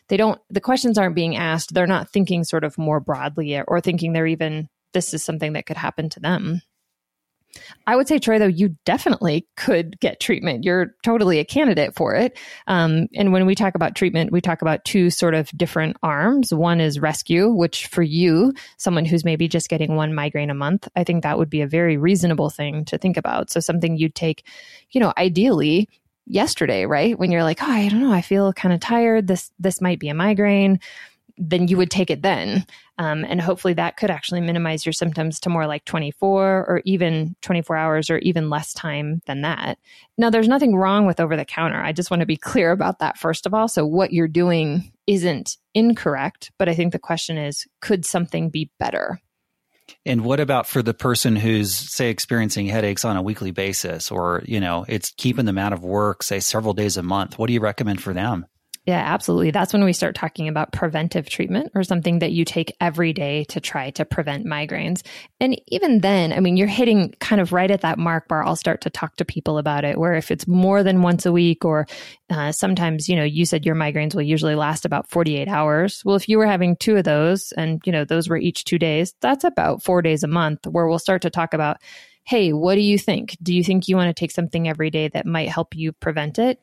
they 0.08 0.18
don't 0.18 0.40
the 0.52 0.62
questions 0.62 1.00
aren't 1.00 1.16
being 1.16 1.36
asked. 1.36 1.74
They're 1.74 1.88
not 1.88 2.12
thinking 2.12 2.44
sort 2.44 2.64
of 2.64 2.78
more 2.78 3.00
broadly 3.00 3.60
or 3.68 3.82
thinking 3.82 4.14
they're 4.14 4.28
even 4.28 4.70
this 4.94 5.14
is 5.14 5.24
something 5.24 5.54
that 5.54 5.66
could 5.66 5.78
happen 5.78 6.10
to 6.10 6.20
them. 6.20 6.62
I 7.88 7.96
would 7.96 8.08
say, 8.08 8.20
Troy, 8.20 8.38
though, 8.38 8.46
you 8.46 8.76
definitely 8.86 9.48
could 9.58 10.00
get 10.00 10.20
treatment. 10.20 10.64
You're 10.64 10.94
totally 11.04 11.40
a 11.40 11.46
candidate 11.46 11.96
for 11.96 12.14
it. 12.14 12.38
Um, 12.68 13.08
and 13.16 13.34
when 13.34 13.46
we 13.46 13.56
talk 13.56 13.76
about 13.76 13.96
treatment, 13.96 14.32
we 14.32 14.42
talk 14.42 14.62
about 14.62 14.86
two 14.86 15.10
sort 15.10 15.34
of 15.34 15.50
different 15.58 15.98
arms. 16.04 16.54
One 16.54 16.80
is 16.80 17.00
rescue, 17.00 17.50
which 17.50 17.88
for 17.88 18.04
you, 18.04 18.54
someone 18.78 19.06
who's 19.06 19.26
maybe 19.26 19.48
just 19.48 19.70
getting 19.70 19.96
one 19.96 20.14
migraine 20.14 20.52
a 20.52 20.56
month, 20.56 20.88
I 20.96 21.04
think 21.04 21.24
that 21.24 21.38
would 21.38 21.50
be 21.50 21.62
a 21.62 21.68
very 21.68 21.98
reasonable 21.98 22.50
thing 22.50 22.86
to 22.86 22.98
think 22.98 23.18
about. 23.18 23.50
So 23.50 23.60
something 23.60 23.98
you'd 23.98 24.16
take, 24.16 24.46
you 24.92 25.02
know, 25.02 25.14
ideally 25.18 25.90
yesterday, 26.28 26.86
right? 26.86 27.18
When 27.18 27.32
you're 27.32 27.44
like, 27.44 27.64
oh, 27.64 27.72
I 27.72 27.90
don't 27.90 28.02
know, 28.02 28.14
I 28.14 28.22
feel 28.22 28.54
kind 28.54 28.74
of 28.74 28.80
tired. 28.80 29.28
This 29.28 29.52
this 29.60 29.82
might 29.82 30.00
be 30.00 30.10
a 30.10 30.14
migraine 30.14 30.80
then 31.40 31.68
you 31.68 31.78
would 31.78 31.90
take 31.90 32.12
it 32.12 32.22
then. 32.22 32.66
Um, 32.98 33.24
and 33.24 33.40
hopefully 33.40 33.74
that 33.76 33.96
could 33.96 34.12
actually 34.12 34.42
minimize 34.42 34.86
your 34.86 34.94
symptoms 34.94 35.40
to 35.40 35.50
more 35.50 35.66
like 35.66 35.86
24 35.86 36.66
or 36.68 36.82
even 36.84 37.36
24 37.42 37.76
hours 37.78 38.10
or 38.10 38.18
even 38.20 38.50
less 38.50 38.74
time 38.74 39.22
than 39.26 39.42
that. 39.42 39.80
Now, 40.18 40.30
there's 40.30 40.50
nothing 40.50 40.76
wrong 40.76 41.08
with 41.08 41.22
over 41.22 41.38
the 41.38 41.46
counter. 41.46 41.82
I 41.82 41.94
just 41.94 42.12
want 42.12 42.20
to 42.20 42.26
be 42.26 42.36
clear 42.36 42.72
about 42.72 43.00
that, 43.00 43.18
first 43.18 43.46
of 43.46 43.54
all. 43.54 43.70
So, 43.70 43.86
what 43.86 44.12
you're 44.12 44.28
doing 44.28 44.92
isn't 45.08 45.58
incorrect, 45.74 46.52
but 46.60 46.68
I 46.68 46.76
think 46.76 46.92
the 46.92 47.00
question 47.00 47.38
is 47.38 47.66
could 47.80 48.06
something 48.06 48.50
be 48.50 48.70
better? 48.78 49.22
And 50.06 50.24
what 50.24 50.40
about 50.40 50.68
for 50.68 50.84
the 50.84 50.94
person 50.94 51.36
who's, 51.36 51.74
say, 51.74 52.10
experiencing 52.10 52.68
headaches 52.68 53.06
on 53.06 53.18
a 53.18 53.22
weekly 53.22 53.52
basis, 53.52 54.12
or, 54.12 54.44
you 54.46 54.60
know, 54.60 54.86
it's 54.88 55.12
keeping 55.12 55.46
them 55.46 55.58
out 55.58 55.74
of 55.74 55.84
work, 55.84 56.22
say, 56.22 56.40
several 56.40 56.74
days 56.74 56.98
a 56.98 57.04
month? 57.04 57.40
What 57.40 57.48
do 57.48 57.54
you 57.54 57.60
recommend 57.60 58.02
for 58.02 58.14
them? 58.14 58.46
Yeah, 58.86 59.04
absolutely. 59.06 59.52
That's 59.52 59.72
when 59.72 59.84
we 59.84 59.94
start 59.94 60.16
talking 60.16 60.48
about 60.48 60.72
preventive 60.72 61.30
treatment 61.30 61.72
or 61.76 61.84
something 61.84 62.20
that 62.20 62.32
you 62.32 62.44
take 62.44 62.76
every 62.82 63.14
day 63.14 63.44
to 63.46 63.60
try 63.60 63.92
to 63.92 64.06
prevent 64.06 64.48
migraines. 64.48 65.06
And 65.40 65.62
even 65.68 66.00
then, 66.00 66.34
I 66.34 66.40
mean, 66.40 66.58
you're 66.58 66.68
hitting 66.68 67.14
kind 67.20 67.40
of 67.40 67.54
right 67.54 67.70
at 67.70 67.82
that 67.82 68.00
mark 68.00 68.26
where 68.30 68.44
I'll 68.44 68.56
start 68.56 68.82
to 68.82 68.90
talk 68.90 69.18
to 69.18 69.26
people 69.26 69.60
about 69.60 69.86
it. 69.86 70.00
Where 70.00 70.16
if 70.16 70.32
it's 70.32 70.48
more 70.48 70.82
than 70.82 71.04
once 71.04 71.28
a 71.28 71.32
week, 71.32 71.66
or 71.66 71.86
uh, 72.32 72.52
sometimes, 72.52 73.08
you 73.08 73.16
know, 73.16 73.24
you 73.24 73.46
said 73.46 73.66
your 73.66 73.76
migraines 73.76 74.16
will 74.16 74.24
usually 74.24 74.56
last 74.56 74.86
about 74.86 75.10
48 75.10 75.48
hours. 75.48 76.02
Well, 76.04 76.16
if 76.16 76.28
you 76.28 76.40
were 76.40 76.48
having 76.48 76.76
two 76.76 76.96
of 76.96 77.04
those 77.04 77.52
and, 77.52 77.82
you 77.86 77.92
know, 77.92 78.06
those 78.06 78.28
were 78.28 78.38
each 78.38 78.64
two 78.64 78.80
days, 78.80 79.14
that's 79.22 79.44
about 79.44 79.84
four 79.84 80.02
days 80.02 80.24
a 80.24 80.28
month 80.28 80.66
where 80.66 80.88
we'll 80.88 81.00
start 81.00 81.22
to 81.24 81.30
talk 81.30 81.54
about 81.54 81.78
hey, 82.26 82.54
what 82.54 82.76
do 82.76 82.82
you 82.82 83.00
think? 83.00 83.36
Do 83.42 83.56
you 83.56 83.64
think 83.64 83.88
you 83.88 83.96
want 83.96 84.16
to 84.16 84.20
take 84.20 84.30
something 84.30 84.68
every 84.70 84.92
day 84.92 85.08
that 85.08 85.26
might 85.26 85.50
help 85.50 85.76
you 85.76 85.92
prevent 85.94 86.38
it? 86.38 86.62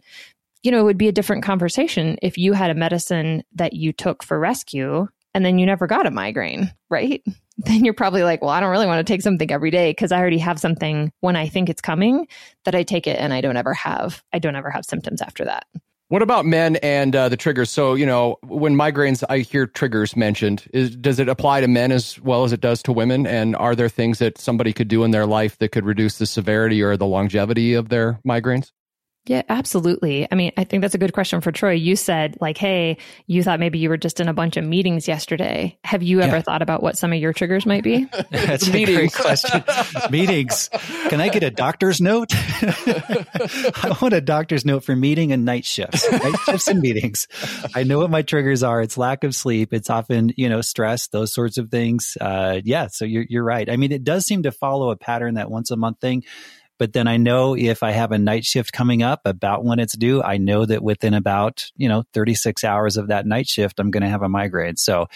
You 0.67 0.73
know, 0.73 0.81
it 0.81 0.85
would 0.85 0.99
be 0.99 1.07
a 1.07 1.13
different 1.13 1.45
conversation 1.45 2.19
if 2.23 2.37
you 2.37 2.53
had 2.53 2.73
a 2.73 2.75
medicine 2.75 3.45
that 3.55 3.75
you 3.75 3.93
took 3.93 4.25
for 4.25 4.37
rescue 4.37 5.07
and 5.33 5.45
then 5.45 5.61
you 5.61 5.65
never 5.65 5.87
got 5.87 6.07
a 6.07 6.11
migraine, 6.11 6.75
right? 6.91 7.23
Then 7.59 7.87
you're 7.87 7.95
probably 7.95 8.23
like, 8.23 8.43
well, 8.43 8.51
I 8.51 8.61
don't 8.61 8.69
really 8.69 8.87
want 8.87 8.99
to 8.99 9.11
take 9.11 9.23
something 9.23 9.51
every 9.51 9.71
day 9.71 9.91
because 9.91 10.13
I 10.13 10.19
already 10.19 10.37
have 10.37 10.61
something 10.61 11.11
when 11.21 11.37
I 11.37 11.49
think 11.49 11.71
it's 11.71 11.81
coming 11.81 12.29
that 12.67 12.75
I 12.75 12.83
take 12.83 13.07
it 13.07 13.19
and 13.19 13.33
I 13.33 13.41
don't 13.41 13.57
ever 13.57 13.73
have, 13.73 14.23
I 14.31 14.39
don't 14.39 14.57
ever 14.57 14.69
have 14.69 14.85
symptoms 14.85 15.23
after 15.23 15.43
that. 15.47 15.67
What 16.09 16.21
about 16.21 16.45
men 16.45 16.77
and 16.77 17.17
uh, 17.17 17.31
the 17.31 17.37
triggers? 17.39 17.71
So, 17.71 17.95
you 17.95 18.05
know, 18.05 18.37
when 18.43 18.77
migraines, 18.77 19.25
I 19.31 19.39
hear 19.39 19.67
triggers 19.67 20.15
mentioned. 20.17 20.69
Is, 20.75 20.95
does 20.97 21.19
it 21.19 21.31
apply 21.31 21.63
to 21.63 21.67
men 21.67 21.93
as 21.93 22.21
well 22.21 22.45
as 22.45 22.53
it 22.53 22.61
does 22.61 22.83
to 22.83 22.93
women? 22.93 23.27
And 23.27 23.57
are 23.57 23.75
there 23.75 23.89
things 23.89 24.19
that 24.19 24.37
somebody 24.37 24.75
could 24.75 24.89
do 24.89 25.03
in 25.03 25.11
their 25.13 25.25
life 25.25 25.57
that 25.61 25.73
could 25.73 25.87
reduce 25.87 26.19
the 26.19 26.27
severity 26.27 26.83
or 26.83 26.99
the 26.99 27.07
longevity 27.07 27.73
of 27.73 27.89
their 27.89 28.21
migraines? 28.29 28.71
Yeah, 29.28 29.42
absolutely. 29.49 30.28
I 30.30 30.37
mean, 30.37 30.52
I 30.56 30.62
think 30.62 30.83
that's 30.83 30.95
a 30.95 30.99
good 30.99 31.12
question 31.12 31.40
for 31.40 31.50
Troy. 31.50 31.73
You 31.73 31.97
said, 31.97 32.37
like, 32.40 32.56
hey, 32.56 32.99
you 33.26 33.42
thought 33.42 33.59
maybe 33.59 33.80
you 33.80 33.88
were 33.88 33.97
just 33.97 34.21
in 34.21 34.28
a 34.28 34.33
bunch 34.33 34.56
of 34.56 34.64
meetings 34.64 35.09
yesterday. 35.09 35.76
Have 35.83 36.04
you 36.04 36.21
ever 36.21 36.37
yeah. 36.37 36.42
thought 36.42 36.62
about 36.62 36.80
what 36.80 36.97
some 36.97 37.12
of 37.12 37.18
your 37.18 37.33
triggers 37.33 37.66
might 37.66 37.83
be? 37.83 38.04
that's 38.30 38.68
a 38.68 38.71
great 38.71 39.12
question. 39.12 39.64
meetings. 40.11 40.71
Can 41.09 41.21
I 41.21 41.28
get 41.28 41.42
a 41.42 41.50
doctor's 41.50 42.00
note? 42.00 42.30
I 42.33 43.97
want 44.00 44.14
a 44.14 44.21
doctor's 44.21 44.64
note 44.64 44.85
for 44.85 44.95
meeting 44.95 45.33
and 45.33 45.45
night 45.45 45.64
shifts, 45.64 46.09
night 46.11 46.38
shifts 46.45 46.68
and 46.68 46.80
meetings. 46.80 47.26
I 47.75 47.83
know 47.83 47.99
what 47.99 48.11
my 48.11 48.23
triggers 48.23 48.62
are. 48.62 48.80
It's 48.80 48.97
lack 48.97 49.25
of 49.25 49.35
sleep. 49.35 49.73
It's 49.73 49.90
often, 49.90 50.33
you 50.37 50.49
know, 50.49 50.61
stress, 50.61 51.09
those 51.09 51.35
sorts 51.35 51.59
of 51.59 51.68
things. 51.68 52.16
Uh, 52.21 52.61
yeah. 52.64 52.87
So 52.92 53.04
you're, 53.04 53.26
you're 53.28 53.45
right. 53.45 53.68
I 53.68 53.76
mean, 53.76 53.90
it 53.90 54.04
does 54.04 54.25
seem 54.25 54.45
to 54.45 54.52
follow 54.52 54.90
a 54.90 54.97
pattern 54.97 55.35
that 55.35 55.50
once 55.50 55.73
a 55.73 55.76
month 55.76 56.00
thing 56.00 56.23
but 56.78 56.92
then 56.92 57.09
I 57.09 57.16
know 57.16 57.56
if 57.56 57.83
I 57.83 57.92
have 57.92 58.12
a 58.12 58.18
night 58.18 58.45
shift 58.45 58.73
coming 58.73 59.02
up 59.02 59.21
about 59.25 59.64
when 59.64 59.78
it's 59.78 59.97
due, 59.97 60.23
I 60.23 60.37
know 60.37 60.64
that 60.64 60.83
within 60.83 61.14
about, 61.14 61.71
you 61.76 61.88
know, 61.88 62.04
36 62.12 62.64
hours 62.64 62.97
of 62.97 63.09
that 63.09 63.26
night 63.26 63.49
shift, 63.49 63.80
I'm 63.80 63.90
going 63.90 64.02
to 64.02 64.09
have 64.09 64.23
a 64.23 64.28
migraine. 64.28 64.76
So, 64.76 65.06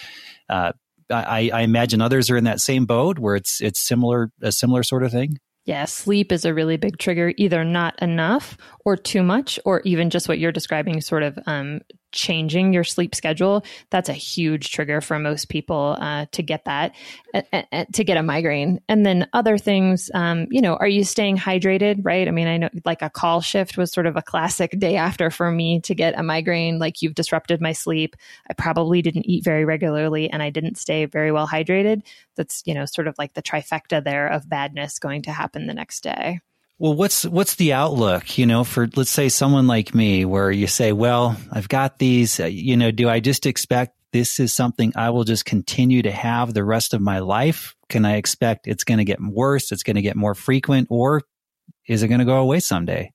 uh, 0.49 0.73
I, 1.09 1.49
I 1.53 1.61
imagine 1.61 2.01
others 2.01 2.29
are 2.29 2.37
in 2.37 2.45
that 2.45 2.61
same 2.61 2.85
boat 2.85 3.19
where 3.19 3.35
it's 3.35 3.59
it's 3.59 3.81
similar 3.81 4.31
a 4.41 4.51
similar 4.51 4.81
sort 4.81 5.03
of 5.03 5.11
thing. 5.11 5.39
Yeah, 5.65 5.85
sleep 5.85 6.31
is 6.31 6.45
a 6.45 6.53
really 6.53 6.77
big 6.77 6.97
trigger, 6.97 7.33
either 7.37 7.63
not 7.63 8.01
enough 8.01 8.57
or 8.83 8.97
too 8.97 9.21
much, 9.21 9.59
or 9.63 9.81
even 9.81 10.09
just 10.09 10.27
what 10.27 10.39
you're 10.39 10.51
describing, 10.51 10.99
sort 11.01 11.21
of 11.21 11.37
um, 11.45 11.81
changing 12.11 12.73
your 12.73 12.83
sleep 12.83 13.15
schedule, 13.15 13.63
that's 13.89 14.09
a 14.09 14.13
huge 14.13 14.71
trigger 14.71 15.01
for 15.01 15.19
most 15.19 15.49
people 15.49 15.97
uh, 15.99 16.25
to 16.31 16.43
get 16.43 16.65
that, 16.65 16.93
uh, 17.33 17.41
uh, 17.53 17.85
to 17.93 18.03
get 18.03 18.17
a 18.17 18.23
migraine. 18.23 18.79
And 18.87 19.05
then 19.05 19.27
other 19.33 19.57
things, 19.57 20.11
um, 20.13 20.47
you 20.49 20.61
know, 20.61 20.75
are 20.75 20.87
you 20.87 21.03
staying 21.03 21.37
hydrated, 21.37 21.99
right? 22.03 22.27
I 22.27 22.31
mean, 22.31 22.47
I 22.47 22.57
know 22.57 22.69
like 22.85 23.01
a 23.01 23.09
call 23.09 23.41
shift 23.41 23.77
was 23.77 23.91
sort 23.91 24.05
of 24.05 24.15
a 24.15 24.21
classic 24.21 24.77
day 24.79 24.95
after 24.95 25.29
for 25.29 25.51
me 25.51 25.79
to 25.81 25.95
get 25.95 26.17
a 26.17 26.23
migraine. 26.23 26.79
Like 26.79 27.01
you've 27.01 27.15
disrupted 27.15 27.61
my 27.61 27.73
sleep. 27.73 28.15
I 28.49 28.53
probably 28.53 29.01
didn't 29.01 29.27
eat 29.27 29.43
very 29.43 29.65
regularly 29.65 30.29
and 30.29 30.43
I 30.43 30.49
didn't 30.49 30.77
stay 30.77 31.05
very 31.05 31.31
well 31.31 31.47
hydrated. 31.47 32.03
That's, 32.35 32.63
you 32.65 32.73
know, 32.73 32.85
sort 32.85 33.07
of 33.07 33.15
like 33.17 33.33
the 33.33 33.41
trifecta 33.41 34.03
there 34.03 34.27
of 34.27 34.49
badness 34.49 34.99
going 34.99 35.23
to 35.23 35.31
happen 35.31 35.67
the 35.67 35.73
next 35.73 36.01
day. 36.01 36.39
Well, 36.81 36.95
what's 36.95 37.27
what's 37.27 37.53
the 37.57 37.73
outlook, 37.73 38.39
you 38.39 38.47
know, 38.47 38.63
for 38.63 38.89
let's 38.95 39.11
say 39.11 39.29
someone 39.29 39.67
like 39.67 39.93
me 39.93 40.25
where 40.25 40.49
you 40.49 40.65
say, 40.65 40.93
well, 40.93 41.37
I've 41.51 41.69
got 41.69 41.99
these, 41.99 42.39
uh, 42.39 42.45
you 42.45 42.75
know, 42.75 42.89
do 42.89 43.07
I 43.07 43.19
just 43.19 43.45
expect 43.45 43.95
this 44.13 44.39
is 44.39 44.51
something 44.51 44.91
I 44.95 45.11
will 45.11 45.23
just 45.23 45.45
continue 45.45 46.01
to 46.01 46.09
have 46.09 46.55
the 46.55 46.63
rest 46.63 46.95
of 46.95 46.99
my 46.99 47.19
life? 47.19 47.75
Can 47.87 48.03
I 48.03 48.15
expect 48.15 48.65
it's 48.65 48.83
going 48.83 48.97
to 48.97 49.03
get 49.03 49.21
worse, 49.21 49.71
it's 49.71 49.83
going 49.83 49.97
to 49.97 50.01
get 50.01 50.15
more 50.15 50.33
frequent 50.33 50.87
or 50.89 51.21
is 51.87 52.01
it 52.01 52.07
going 52.07 52.17
to 52.17 52.25
go 52.25 52.37
away 52.37 52.59
someday? 52.59 53.13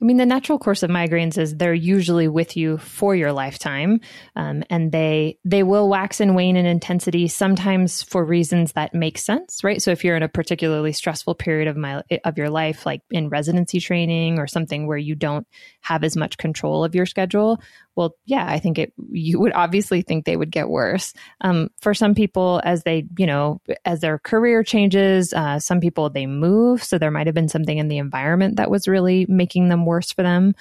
I 0.00 0.04
mean, 0.04 0.16
the 0.16 0.26
natural 0.26 0.60
course 0.60 0.84
of 0.84 0.90
migraines 0.90 1.38
is 1.38 1.56
they're 1.56 1.74
usually 1.74 2.28
with 2.28 2.56
you 2.56 2.78
for 2.78 3.16
your 3.16 3.32
lifetime, 3.32 4.00
um, 4.36 4.62
and 4.70 4.92
they 4.92 5.38
they 5.44 5.64
will 5.64 5.88
wax 5.88 6.20
and 6.20 6.36
wane 6.36 6.56
in 6.56 6.66
intensity 6.66 7.26
sometimes 7.26 8.02
for 8.04 8.24
reasons 8.24 8.72
that 8.72 8.94
make 8.94 9.18
sense, 9.18 9.64
right? 9.64 9.82
So 9.82 9.90
if 9.90 10.04
you're 10.04 10.16
in 10.16 10.22
a 10.22 10.28
particularly 10.28 10.92
stressful 10.92 11.34
period 11.34 11.66
of 11.66 11.76
my 11.76 12.02
of 12.24 12.38
your 12.38 12.48
life, 12.48 12.86
like 12.86 13.02
in 13.10 13.28
residency 13.28 13.80
training 13.80 14.38
or 14.38 14.46
something 14.46 14.86
where 14.86 14.98
you 14.98 15.16
don't 15.16 15.48
have 15.80 16.04
as 16.04 16.16
much 16.16 16.38
control 16.38 16.84
of 16.84 16.94
your 16.94 17.06
schedule, 17.06 17.60
well, 17.98 18.14
yeah, 18.26 18.46
I 18.48 18.60
think 18.60 18.78
it, 18.78 18.92
you 19.10 19.40
would 19.40 19.52
obviously 19.54 20.02
think 20.02 20.24
they 20.24 20.36
would 20.36 20.52
get 20.52 20.68
worse. 20.68 21.12
Um, 21.40 21.68
for 21.80 21.94
some 21.94 22.14
people, 22.14 22.62
as 22.64 22.84
they, 22.84 23.08
you 23.18 23.26
know, 23.26 23.60
as 23.84 23.98
their 23.98 24.20
career 24.20 24.62
changes, 24.62 25.34
uh, 25.34 25.58
some 25.58 25.80
people 25.80 26.08
they 26.08 26.24
move. 26.24 26.84
So 26.84 26.96
there 26.96 27.10
might 27.10 27.26
have 27.26 27.34
been 27.34 27.48
something 27.48 27.76
in 27.76 27.88
the 27.88 27.98
environment 27.98 28.54
that 28.54 28.70
was 28.70 28.86
really 28.86 29.26
making 29.28 29.68
them 29.68 29.84
worse 29.84 30.12
for 30.12 30.22
them. 30.22 30.54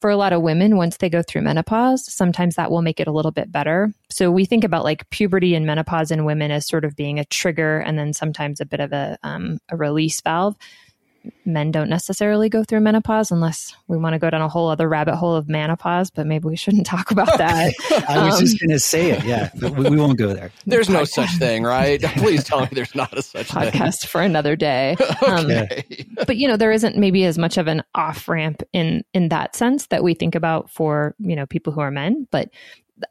For 0.00 0.10
a 0.10 0.16
lot 0.16 0.32
of 0.32 0.42
women, 0.42 0.76
once 0.76 0.96
they 0.96 1.08
go 1.08 1.22
through 1.22 1.42
menopause, 1.42 2.12
sometimes 2.12 2.56
that 2.56 2.72
will 2.72 2.82
make 2.82 2.98
it 2.98 3.06
a 3.06 3.12
little 3.12 3.30
bit 3.30 3.52
better. 3.52 3.92
So 4.08 4.32
we 4.32 4.44
think 4.44 4.64
about 4.64 4.82
like 4.82 5.08
puberty 5.10 5.54
and 5.54 5.66
menopause 5.66 6.10
in 6.10 6.24
women 6.24 6.50
as 6.50 6.66
sort 6.66 6.84
of 6.84 6.96
being 6.96 7.20
a 7.20 7.24
trigger 7.24 7.78
and 7.78 7.96
then 7.96 8.14
sometimes 8.14 8.60
a 8.60 8.66
bit 8.66 8.80
of 8.80 8.92
a, 8.92 9.16
um, 9.22 9.58
a 9.68 9.76
release 9.76 10.20
valve 10.22 10.56
men 11.44 11.70
don't 11.70 11.88
necessarily 11.88 12.48
go 12.48 12.64
through 12.64 12.80
menopause 12.80 13.30
unless 13.30 13.74
we 13.88 13.96
want 13.96 14.14
to 14.14 14.18
go 14.18 14.30
down 14.30 14.40
a 14.40 14.48
whole 14.48 14.68
other 14.68 14.88
rabbit 14.88 15.16
hole 15.16 15.34
of 15.34 15.48
menopause, 15.48 16.10
but 16.10 16.26
maybe 16.26 16.46
we 16.48 16.56
shouldn't 16.56 16.86
talk 16.86 17.10
about 17.10 17.38
that. 17.38 17.74
I 18.08 18.24
was 18.24 18.36
um, 18.36 18.40
just 18.40 18.60
going 18.60 18.70
to 18.70 18.78
say 18.78 19.10
it. 19.10 19.24
Yeah, 19.24 19.50
we, 19.60 19.90
we, 19.90 19.96
won't 19.96 20.18
go 20.18 20.32
there. 20.32 20.50
There's 20.66 20.88
no 20.88 21.04
such 21.04 21.30
thing, 21.38 21.64
right? 21.64 22.00
Please 22.16 22.44
tell 22.44 22.60
me 22.60 22.68
there's 22.72 22.94
not 22.94 23.16
a 23.16 23.22
such 23.22 23.48
podcast 23.48 24.00
thing. 24.00 24.08
for 24.08 24.20
another 24.22 24.56
day. 24.56 24.96
Um, 25.26 25.46
okay. 25.46 25.84
Um, 26.18 26.24
but 26.26 26.36
you 26.36 26.48
know, 26.48 26.56
there 26.56 26.72
isn't 26.72 26.96
maybe 26.96 27.24
as 27.24 27.38
much 27.38 27.58
of 27.58 27.66
an 27.66 27.82
off 27.94 28.28
ramp 28.28 28.62
in 28.72 29.04
in 29.12 29.28
that 29.28 29.54
sense 29.54 29.86
that 29.88 30.02
we 30.02 30.14
think 30.14 30.34
about 30.34 30.70
for 30.70 31.14
you 31.18 31.36
know 31.36 31.46
people 31.46 31.72
who 31.72 31.80
are 31.80 31.90
men. 31.90 32.26
But 32.30 32.50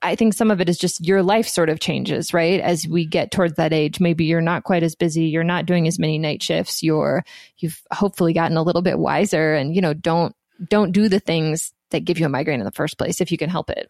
I 0.02 0.16
think 0.16 0.34
some 0.34 0.52
of 0.52 0.62
it 0.62 0.70
is 0.70 0.78
just 0.78 1.06
your 1.06 1.24
life 1.24 1.48
sort 1.48 1.70
of 1.70 1.80
changes, 1.80 2.34
right? 2.34 2.60
As 2.60 2.88
we 2.88 3.06
get 3.06 3.32
towards 3.32 3.56
that 3.56 3.74
age, 3.74 4.00
maybe 4.00 4.26
you're 4.26 4.42
not 4.42 4.64
quite 4.64 4.84
as 4.84 4.96
busy, 4.96 5.26
you're 5.26 5.44
not 5.44 5.66
doing 5.66 5.88
as 5.88 6.00
many 6.00 6.18
night 6.18 6.44
shifts, 6.44 6.84
you're 6.84 7.24
you've 7.58 7.82
hopefully 7.92 8.34
gotten 8.34 8.58
a 8.58 8.64
little 8.64 8.82
bit 8.82 9.00
wiser 9.00 9.54
and 9.54 9.76
you 9.76 9.82
know, 9.82 9.94
don't 9.94 10.36
don't 10.70 10.92
do 10.92 11.10
the 11.10 11.20
things 11.20 11.74
that 11.92 12.06
give 12.06 12.20
you 12.20 12.26
a 12.26 12.30
migraine 12.30 12.60
in 12.60 12.66
the 12.66 12.72
first 12.72 12.98
place 12.98 13.22
if 13.22 13.32
you 13.32 13.38
can 13.38 13.50
help 13.50 13.70
it. 13.70 13.90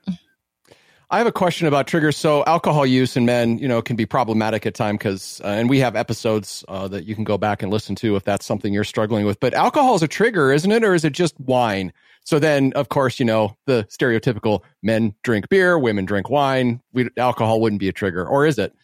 I 1.12 1.18
have 1.18 1.26
a 1.26 1.32
question 1.32 1.66
about 1.66 1.88
triggers. 1.88 2.16
So, 2.16 2.44
alcohol 2.46 2.86
use 2.86 3.18
in 3.18 3.26
men, 3.26 3.58
you 3.58 3.68
know, 3.68 3.82
can 3.82 3.96
be 3.96 4.06
problematic 4.06 4.68
at 4.68 4.76
times 4.76 5.00
because, 5.00 5.42
uh, 5.44 5.48
and 5.48 5.68
we 5.68 5.80
have 5.80 5.96
episodes 5.96 6.64
uh, 6.68 6.88
that 6.90 7.06
you 7.06 7.16
can 7.16 7.24
go 7.24 7.36
back 7.36 7.64
and 7.64 7.72
listen 7.72 7.96
to 7.96 8.16
if 8.16 8.24
that's 8.24 8.46
something 8.46 8.72
you're 8.74 8.84
struggling 8.84 9.26
with. 9.26 9.40
But 9.40 9.56
alcohol 9.56 9.96
is 9.96 10.04
a 10.04 10.08
trigger, 10.08 10.52
isn't 10.52 10.72
it, 10.72 10.84
or 10.84 10.94
is 10.94 11.04
it 11.04 11.14
just 11.14 11.40
wine? 11.40 11.94
So 12.26 12.38
then, 12.38 12.74
of 12.74 12.90
course, 12.90 13.20
you 13.20 13.26
know, 13.26 13.58
the 13.66 13.88
stereotypical 13.90 14.62
men 14.84 15.16
drink 15.24 15.50
beer, 15.50 15.80
women 15.80 16.06
drink 16.06 16.30
wine. 16.30 16.80
We, 16.94 17.10
alcohol 17.18 17.60
wouldn't 17.60 17.80
be 17.80 17.90
a 17.90 17.94
trigger, 17.94 18.24
or 18.28 18.46
is 18.46 18.60
it? 18.60 18.76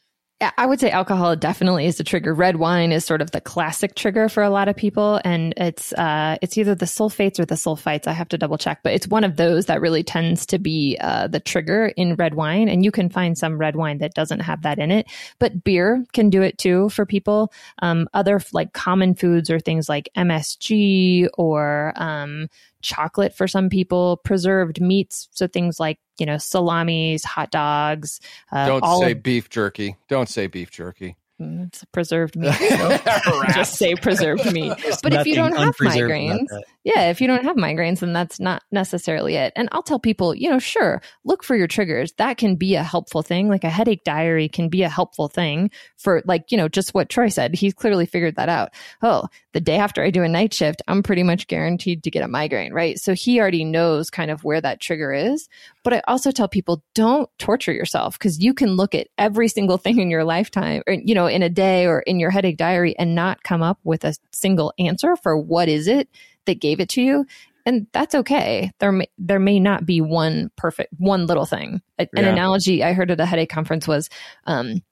I 0.42 0.66
would 0.66 0.82
say 0.82 0.92
alcohol 0.92 1.34
definitely 1.38 1.86
is 1.86 1.96
the 1.98 2.04
trigger. 2.04 2.34
Red 2.34 2.58
wine 2.58 2.92
is 2.92 3.06
sort 3.06 3.22
of 3.22 3.32
the 3.32 3.40
classic 3.40 3.96
trigger 3.96 4.28
for 4.28 4.44
a 4.44 4.50
lot 4.50 4.68
of 4.68 4.76
people, 4.76 5.22
and 5.24 5.54
it's 5.56 5.94
uh, 5.94 6.38
it's 6.42 6.58
either 6.58 6.76
the 6.76 6.86
sulfates 6.86 7.40
or 7.40 7.46
the 7.46 7.56
sulfites. 7.56 8.06
I 8.06 8.12
have 8.12 8.28
to 8.30 8.38
double 8.38 8.58
check, 8.58 8.82
but 8.84 8.92
it's 8.92 9.08
one 9.08 9.24
of 9.24 9.38
those 9.38 9.68
that 9.68 9.80
really 9.80 10.04
tends 10.04 10.46
to 10.48 10.60
be 10.60 10.98
uh, 11.00 11.28
the 11.28 11.40
trigger 11.40 11.94
in 11.96 12.16
red 12.16 12.34
wine. 12.34 12.68
And 12.68 12.84
you 12.84 12.92
can 12.92 13.10
find 13.10 13.38
some 13.38 13.58
red 13.58 13.78
wine 13.78 14.00
that 14.00 14.14
doesn't 14.14 14.42
have 14.42 14.64
that 14.64 14.78
in 14.78 14.92
it, 14.92 15.08
but 15.40 15.64
beer 15.64 16.04
can 16.12 16.30
do 16.30 16.42
it 16.42 16.58
too 16.58 16.90
for 16.90 17.06
people. 17.06 17.54
Um, 17.80 18.10
other 18.14 18.42
like 18.52 18.74
common 18.74 19.16
foods 19.16 19.50
or 19.50 19.62
things 19.62 19.88
like 19.88 20.10
MSG 20.18 21.30
or 21.38 21.94
um, 21.96 22.50
chocolate 22.82 23.36
for 23.36 23.48
some 23.48 23.70
people, 23.70 24.18
preserved 24.18 24.82
meats, 24.82 25.28
so 25.32 25.48
things 25.48 25.80
like 25.80 26.00
you 26.20 26.26
know, 26.26 26.38
salamis, 26.38 27.24
hot 27.24 27.52
dogs. 27.52 28.20
Uh, 28.52 28.68
Don't 28.68 29.00
say 29.02 29.12
of, 29.12 29.24
beef 29.24 29.50
jerky. 29.50 29.98
Don't 30.08 30.30
say 30.30 30.48
beef 30.48 30.72
jerky. 30.72 31.18
Mm, 31.42 31.68
it's 31.68 31.84
preserved 31.92 32.36
meat. 32.36 32.54
So 32.54 32.98
just 33.54 33.76
say 33.76 33.96
preserved 33.96 34.52
meat. 34.54 34.74
but 35.04 35.14
if 35.14 35.26
you 35.26 35.36
don't 35.36 35.56
have 35.58 35.76
migraines, 35.78 36.48
yeah, 36.86 37.10
if 37.10 37.20
you 37.20 37.26
don't 37.26 37.44
have 37.44 37.56
migraines, 37.56 38.00
then 38.00 38.14
that's 38.14 38.40
not 38.40 38.62
necessarily 38.72 39.36
it. 39.36 39.52
And 39.56 39.68
I'll 39.72 39.82
tell 39.82 39.98
people, 39.98 40.36
you 40.36 40.52
know, 40.52 40.60
sure, 40.60 41.02
look 41.24 41.44
for 41.44 41.56
your 41.56 41.66
triggers. 41.66 42.14
That 42.14 42.38
can 42.38 42.58
be 42.58 42.76
a 42.76 42.84
helpful 42.84 43.24
thing. 43.24 43.50
Like 43.50 43.64
a 43.64 43.72
headache 43.72 44.04
diary 44.04 44.48
can 44.48 44.70
be 44.70 44.84
a 44.84 44.90
helpful 44.90 45.28
thing 45.28 45.72
for 45.98 46.22
like, 46.26 46.52
you 46.52 46.58
know, 46.58 46.68
just 46.68 46.94
what 46.94 47.10
Troy 47.10 47.30
said. 47.30 47.56
He's 47.56 47.74
clearly 47.74 48.06
figured 48.06 48.36
that 48.36 48.50
out. 48.50 48.70
Oh, 49.02 49.26
the 49.54 49.62
day 49.62 49.78
after 49.78 50.04
I 50.04 50.12
do 50.12 50.22
a 50.22 50.28
night 50.28 50.54
shift, 50.54 50.84
I'm 50.88 51.02
pretty 51.02 51.24
much 51.24 51.48
guaranteed 51.48 52.04
to 52.04 52.12
get 52.12 52.22
a 52.22 52.28
migraine, 52.28 52.72
right? 52.72 53.00
So 53.00 53.16
he 53.16 53.40
already 53.40 53.64
knows 53.64 54.12
kind 54.12 54.30
of 54.30 54.44
where 54.44 54.62
that 54.62 54.80
trigger 54.80 55.12
is. 55.12 55.50
But 55.84 55.94
I 55.94 56.02
also 56.08 56.30
tell 56.30 56.48
people 56.48 56.84
don't 56.94 57.30
torture 57.40 57.74
yourself 57.74 58.20
because 58.20 58.44
you 58.44 58.54
can 58.54 58.76
look 58.76 58.94
at 58.94 59.08
every 59.18 59.48
single 59.48 59.78
thing 59.86 60.00
in 60.00 60.12
your 60.12 60.24
lifetime 60.24 60.84
or, 60.86 60.94
you 60.94 61.16
know, 61.16 61.26
in 61.26 61.42
a 61.42 61.50
day 61.50 61.88
or 61.88 62.02
in 62.02 62.20
your 62.20 62.30
headache 62.30 62.58
diary 62.58 62.96
and 63.00 63.16
not 63.16 63.42
come 63.42 63.64
up 63.64 63.80
with 63.84 64.04
a 64.04 64.14
single 64.32 64.72
answer 64.78 65.16
for 65.16 65.36
what 65.36 65.68
is 65.68 65.88
it 65.88 66.10
that 66.46 66.62
gave 66.62 66.80
it 66.80 66.90
to 66.90 67.02
you. 67.02 67.26
And 67.66 67.88
that's 67.94 68.14
okay. 68.14 68.72
There 68.80 68.92
may, 68.92 69.08
there 69.18 69.40
may 69.40 69.60
not 69.60 69.86
be 69.86 70.00
one 70.00 70.52
perfect, 70.56 70.94
one 70.98 71.26
little 71.26 71.46
thing. 71.46 71.82
An 71.98 72.08
yeah. 72.16 72.28
analogy 72.28 72.84
I 72.84 72.94
heard 72.94 73.10
at 73.10 73.20
a 73.20 73.26
headache 73.26 73.50
conference 73.50 73.88
was, 73.88 74.10
um, 74.46 74.84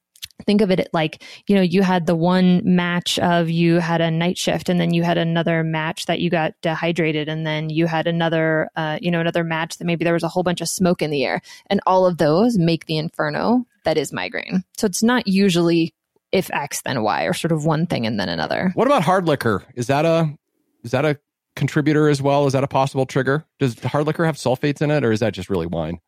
think 0.45 0.61
of 0.61 0.71
it 0.71 0.89
like 0.93 1.23
you 1.47 1.55
know 1.55 1.61
you 1.61 1.81
had 1.83 2.05
the 2.05 2.15
one 2.15 2.61
match 2.63 3.19
of 3.19 3.49
you 3.49 3.75
had 3.75 4.01
a 4.01 4.11
night 4.11 4.37
shift 4.37 4.69
and 4.69 4.79
then 4.79 4.93
you 4.93 5.03
had 5.03 5.17
another 5.17 5.63
match 5.63 6.05
that 6.05 6.19
you 6.19 6.29
got 6.29 6.53
dehydrated 6.61 7.29
and 7.29 7.45
then 7.45 7.69
you 7.69 7.85
had 7.85 8.07
another 8.07 8.69
uh, 8.75 8.97
you 9.01 9.11
know 9.11 9.19
another 9.19 9.43
match 9.43 9.77
that 9.77 9.85
maybe 9.85 10.03
there 10.03 10.13
was 10.13 10.23
a 10.23 10.27
whole 10.27 10.43
bunch 10.43 10.61
of 10.61 10.67
smoke 10.67 11.01
in 11.01 11.11
the 11.11 11.23
air 11.23 11.41
and 11.67 11.79
all 11.85 12.05
of 12.05 12.17
those 12.17 12.57
make 12.57 12.85
the 12.85 12.97
inferno 12.97 13.65
that 13.85 13.97
is 13.97 14.11
migraine 14.11 14.63
so 14.77 14.85
it's 14.85 15.03
not 15.03 15.27
usually 15.27 15.93
if 16.31 16.51
x 16.51 16.81
then 16.81 17.03
y 17.03 17.23
or 17.23 17.33
sort 17.33 17.51
of 17.51 17.65
one 17.65 17.85
thing 17.85 18.05
and 18.05 18.19
then 18.19 18.29
another 18.29 18.71
what 18.75 18.87
about 18.87 19.03
hard 19.03 19.27
liquor 19.27 19.63
is 19.75 19.87
that 19.87 20.05
a 20.05 20.35
is 20.83 20.91
that 20.91 21.05
a 21.05 21.17
contributor 21.55 22.09
as 22.09 22.21
well 22.21 22.47
is 22.47 22.53
that 22.53 22.63
a 22.63 22.67
possible 22.67 23.05
trigger 23.05 23.45
does 23.59 23.79
hard 23.79 24.07
liquor 24.07 24.25
have 24.25 24.35
sulfates 24.35 24.81
in 24.81 24.91
it 24.91 25.03
or 25.03 25.11
is 25.11 25.19
that 25.19 25.33
just 25.33 25.49
really 25.49 25.67
wine 25.67 25.99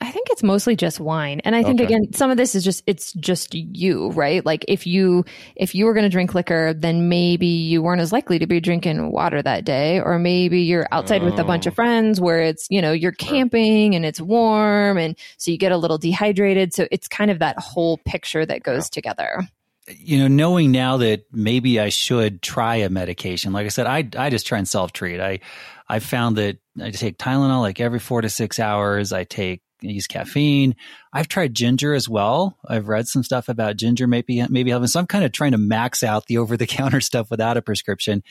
I 0.00 0.10
think 0.10 0.28
it's 0.30 0.42
mostly 0.42 0.76
just 0.76 1.00
wine. 1.00 1.40
And 1.44 1.54
I 1.54 1.62
think 1.62 1.80
okay. 1.80 1.84
again, 1.84 2.12
some 2.12 2.30
of 2.30 2.36
this 2.36 2.54
is 2.54 2.64
just 2.64 2.82
it's 2.86 3.12
just 3.14 3.54
you, 3.54 4.10
right? 4.10 4.44
Like 4.44 4.64
if 4.68 4.86
you 4.86 5.24
if 5.56 5.74
you 5.74 5.86
were 5.86 5.94
going 5.94 6.04
to 6.04 6.10
drink 6.10 6.34
liquor, 6.34 6.74
then 6.74 7.08
maybe 7.08 7.46
you 7.46 7.82
weren't 7.82 8.00
as 8.00 8.12
likely 8.12 8.38
to 8.40 8.46
be 8.46 8.60
drinking 8.60 9.12
water 9.12 9.40
that 9.40 9.64
day 9.64 10.00
or 10.00 10.18
maybe 10.18 10.60
you're 10.60 10.88
outside 10.90 11.22
oh. 11.22 11.26
with 11.26 11.38
a 11.38 11.44
bunch 11.44 11.66
of 11.66 11.72
oh. 11.72 11.76
friends 11.76 12.20
where 12.20 12.42
it's, 12.42 12.66
you 12.70 12.82
know, 12.82 12.92
you're 12.92 13.12
camping 13.12 13.94
and 13.94 14.04
it's 14.04 14.20
warm 14.20 14.98
and 14.98 15.16
so 15.38 15.50
you 15.50 15.58
get 15.58 15.72
a 15.72 15.76
little 15.78 15.98
dehydrated. 15.98 16.74
So 16.74 16.86
it's 16.90 17.08
kind 17.08 17.30
of 17.30 17.38
that 17.38 17.58
whole 17.58 17.98
picture 17.98 18.44
that 18.44 18.62
goes 18.62 18.86
yeah. 18.86 18.90
together 18.92 19.48
you 19.88 20.18
know, 20.18 20.28
knowing 20.28 20.72
now 20.72 20.98
that 20.98 21.24
maybe 21.32 21.78
I 21.78 21.90
should 21.90 22.42
try 22.42 22.76
a 22.76 22.88
medication. 22.88 23.52
Like 23.52 23.66
I 23.66 23.70
said, 23.70 23.86
I 23.86 24.08
I 24.16 24.30
just 24.30 24.46
try 24.46 24.58
and 24.58 24.68
self 24.68 24.92
treat. 24.92 25.20
I 25.20 25.40
I 25.88 25.98
found 25.98 26.36
that 26.36 26.58
I 26.80 26.90
take 26.90 27.18
Tylenol 27.18 27.60
like 27.60 27.80
every 27.80 27.98
four 27.98 28.22
to 28.22 28.30
six 28.30 28.58
hours. 28.58 29.12
I 29.12 29.24
take 29.24 29.62
use 29.80 30.06
caffeine. 30.06 30.76
I've 31.12 31.28
tried 31.28 31.54
ginger 31.54 31.94
as 31.94 32.08
well. 32.08 32.56
I've 32.66 32.88
read 32.88 33.06
some 33.06 33.22
stuff 33.22 33.48
about 33.48 33.76
ginger 33.76 34.06
maybe 34.06 34.44
maybe 34.48 34.70
having. 34.70 34.88
So 34.88 35.00
I'm 35.00 35.06
kind 35.06 35.24
of 35.24 35.32
trying 35.32 35.52
to 35.52 35.58
max 35.58 36.02
out 36.02 36.26
the 36.26 36.38
over 36.38 36.56
the 36.56 36.66
counter 36.66 37.00
stuff 37.00 37.30
without 37.30 37.56
a 37.56 37.62
prescription. 37.62 38.22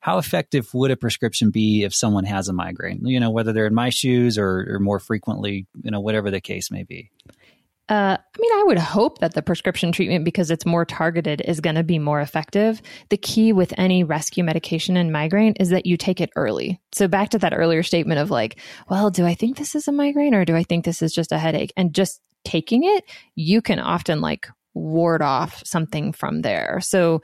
How 0.00 0.18
effective 0.18 0.72
would 0.74 0.92
a 0.92 0.96
prescription 0.96 1.50
be 1.50 1.82
if 1.82 1.92
someone 1.92 2.24
has 2.24 2.48
a 2.48 2.52
migraine? 2.52 3.04
You 3.04 3.18
know, 3.18 3.30
whether 3.30 3.52
they're 3.52 3.66
in 3.66 3.74
my 3.74 3.90
shoes 3.90 4.38
or, 4.38 4.74
or 4.74 4.78
more 4.78 5.00
frequently, 5.00 5.66
you 5.82 5.90
know, 5.90 6.00
whatever 6.00 6.30
the 6.30 6.40
case 6.40 6.70
may 6.70 6.84
be. 6.84 7.10
Uh, 7.88 8.18
I 8.18 8.38
mean, 8.38 8.52
I 8.52 8.64
would 8.66 8.78
hope 8.78 9.18
that 9.18 9.34
the 9.34 9.42
prescription 9.42 9.92
treatment, 9.92 10.24
because 10.24 10.50
it's 10.50 10.66
more 10.66 10.84
targeted, 10.84 11.40
is 11.40 11.60
going 11.60 11.76
to 11.76 11.82
be 11.82 11.98
more 11.98 12.20
effective. 12.20 12.82
The 13.08 13.16
key 13.16 13.52
with 13.52 13.72
any 13.78 14.04
rescue 14.04 14.44
medication 14.44 14.96
in 14.96 15.10
migraine 15.10 15.54
is 15.58 15.70
that 15.70 15.86
you 15.86 15.96
take 15.96 16.20
it 16.20 16.30
early. 16.36 16.80
So 16.92 17.08
back 17.08 17.30
to 17.30 17.38
that 17.38 17.54
earlier 17.56 17.82
statement 17.82 18.20
of 18.20 18.30
like, 18.30 18.60
well, 18.90 19.10
do 19.10 19.24
I 19.24 19.34
think 19.34 19.56
this 19.56 19.74
is 19.74 19.88
a 19.88 19.92
migraine 19.92 20.34
or 20.34 20.44
do 20.44 20.54
I 20.54 20.64
think 20.64 20.84
this 20.84 21.00
is 21.00 21.14
just 21.14 21.32
a 21.32 21.38
headache? 21.38 21.72
And 21.76 21.94
just 21.94 22.20
taking 22.44 22.84
it, 22.84 23.04
you 23.34 23.62
can 23.62 23.78
often 23.78 24.20
like 24.20 24.48
ward 24.74 25.22
off 25.22 25.62
something 25.64 26.12
from 26.12 26.42
there. 26.42 26.80
So 26.80 27.22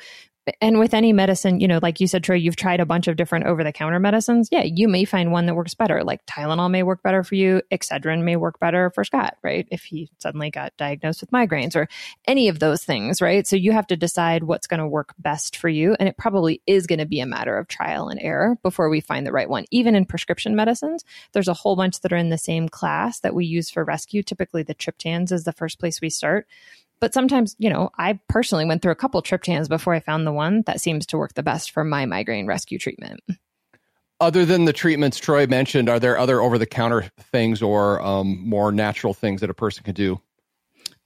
and 0.60 0.78
with 0.78 0.92
any 0.92 1.12
medicine, 1.12 1.60
you 1.60 1.68
know, 1.68 1.78
like 1.80 2.00
you 2.00 2.06
said, 2.06 2.22
Troy, 2.22 2.36
you've 2.36 2.56
tried 2.56 2.80
a 2.80 2.86
bunch 2.86 3.08
of 3.08 3.16
different 3.16 3.46
over 3.46 3.64
the 3.64 3.72
counter 3.72 3.98
medicines. 3.98 4.48
Yeah, 4.52 4.62
you 4.62 4.88
may 4.88 5.04
find 5.04 5.32
one 5.32 5.46
that 5.46 5.54
works 5.54 5.74
better. 5.74 6.04
Like 6.04 6.24
Tylenol 6.26 6.70
may 6.70 6.82
work 6.82 7.02
better 7.02 7.24
for 7.24 7.34
you. 7.34 7.62
Excedrin 7.72 8.24
may 8.24 8.36
work 8.36 8.58
better 8.60 8.90
for 8.90 9.04
Scott, 9.04 9.36
right? 9.42 9.66
If 9.70 9.84
he 9.84 10.10
suddenly 10.18 10.50
got 10.50 10.76
diagnosed 10.76 11.22
with 11.22 11.30
migraines 11.30 11.74
or 11.74 11.88
any 12.26 12.48
of 12.48 12.58
those 12.58 12.84
things, 12.84 13.22
right? 13.22 13.46
So 13.46 13.56
you 13.56 13.72
have 13.72 13.86
to 13.86 13.96
decide 13.96 14.44
what's 14.44 14.66
going 14.66 14.80
to 14.80 14.86
work 14.86 15.14
best 15.18 15.56
for 15.56 15.68
you. 15.68 15.96
And 15.98 16.08
it 16.08 16.18
probably 16.18 16.60
is 16.66 16.86
going 16.86 16.98
to 16.98 17.06
be 17.06 17.20
a 17.20 17.26
matter 17.26 17.56
of 17.56 17.68
trial 17.68 18.08
and 18.08 18.20
error 18.20 18.58
before 18.62 18.90
we 18.90 19.00
find 19.00 19.26
the 19.26 19.32
right 19.32 19.48
one. 19.48 19.64
Even 19.70 19.94
in 19.94 20.04
prescription 20.04 20.54
medicines, 20.54 21.04
there's 21.32 21.48
a 21.48 21.54
whole 21.54 21.76
bunch 21.76 22.00
that 22.00 22.12
are 22.12 22.16
in 22.16 22.28
the 22.28 22.38
same 22.38 22.68
class 22.68 23.20
that 23.20 23.34
we 23.34 23.46
use 23.46 23.70
for 23.70 23.84
rescue. 23.84 24.22
Typically, 24.22 24.62
the 24.62 24.74
triptans 24.74 25.32
is 25.32 25.44
the 25.44 25.52
first 25.52 25.78
place 25.78 26.00
we 26.00 26.10
start. 26.10 26.46
But 27.04 27.12
sometimes, 27.12 27.54
you 27.58 27.68
know, 27.68 27.90
I 27.98 28.18
personally 28.30 28.64
went 28.64 28.80
through 28.80 28.92
a 28.92 28.94
couple 28.94 29.20
triptans 29.20 29.68
before 29.68 29.92
I 29.92 30.00
found 30.00 30.26
the 30.26 30.32
one 30.32 30.62
that 30.64 30.80
seems 30.80 31.04
to 31.08 31.18
work 31.18 31.34
the 31.34 31.42
best 31.42 31.70
for 31.70 31.84
my 31.84 32.06
migraine 32.06 32.46
rescue 32.46 32.78
treatment. 32.78 33.20
Other 34.20 34.46
than 34.46 34.64
the 34.64 34.72
treatments 34.72 35.18
Troy 35.18 35.46
mentioned, 35.46 35.90
are 35.90 36.00
there 36.00 36.16
other 36.16 36.40
over 36.40 36.56
the 36.56 36.64
counter 36.64 37.10
things 37.20 37.60
or 37.60 38.00
um, 38.00 38.42
more 38.48 38.72
natural 38.72 39.12
things 39.12 39.42
that 39.42 39.50
a 39.50 39.54
person 39.54 39.84
can 39.84 39.92
do? 39.92 40.18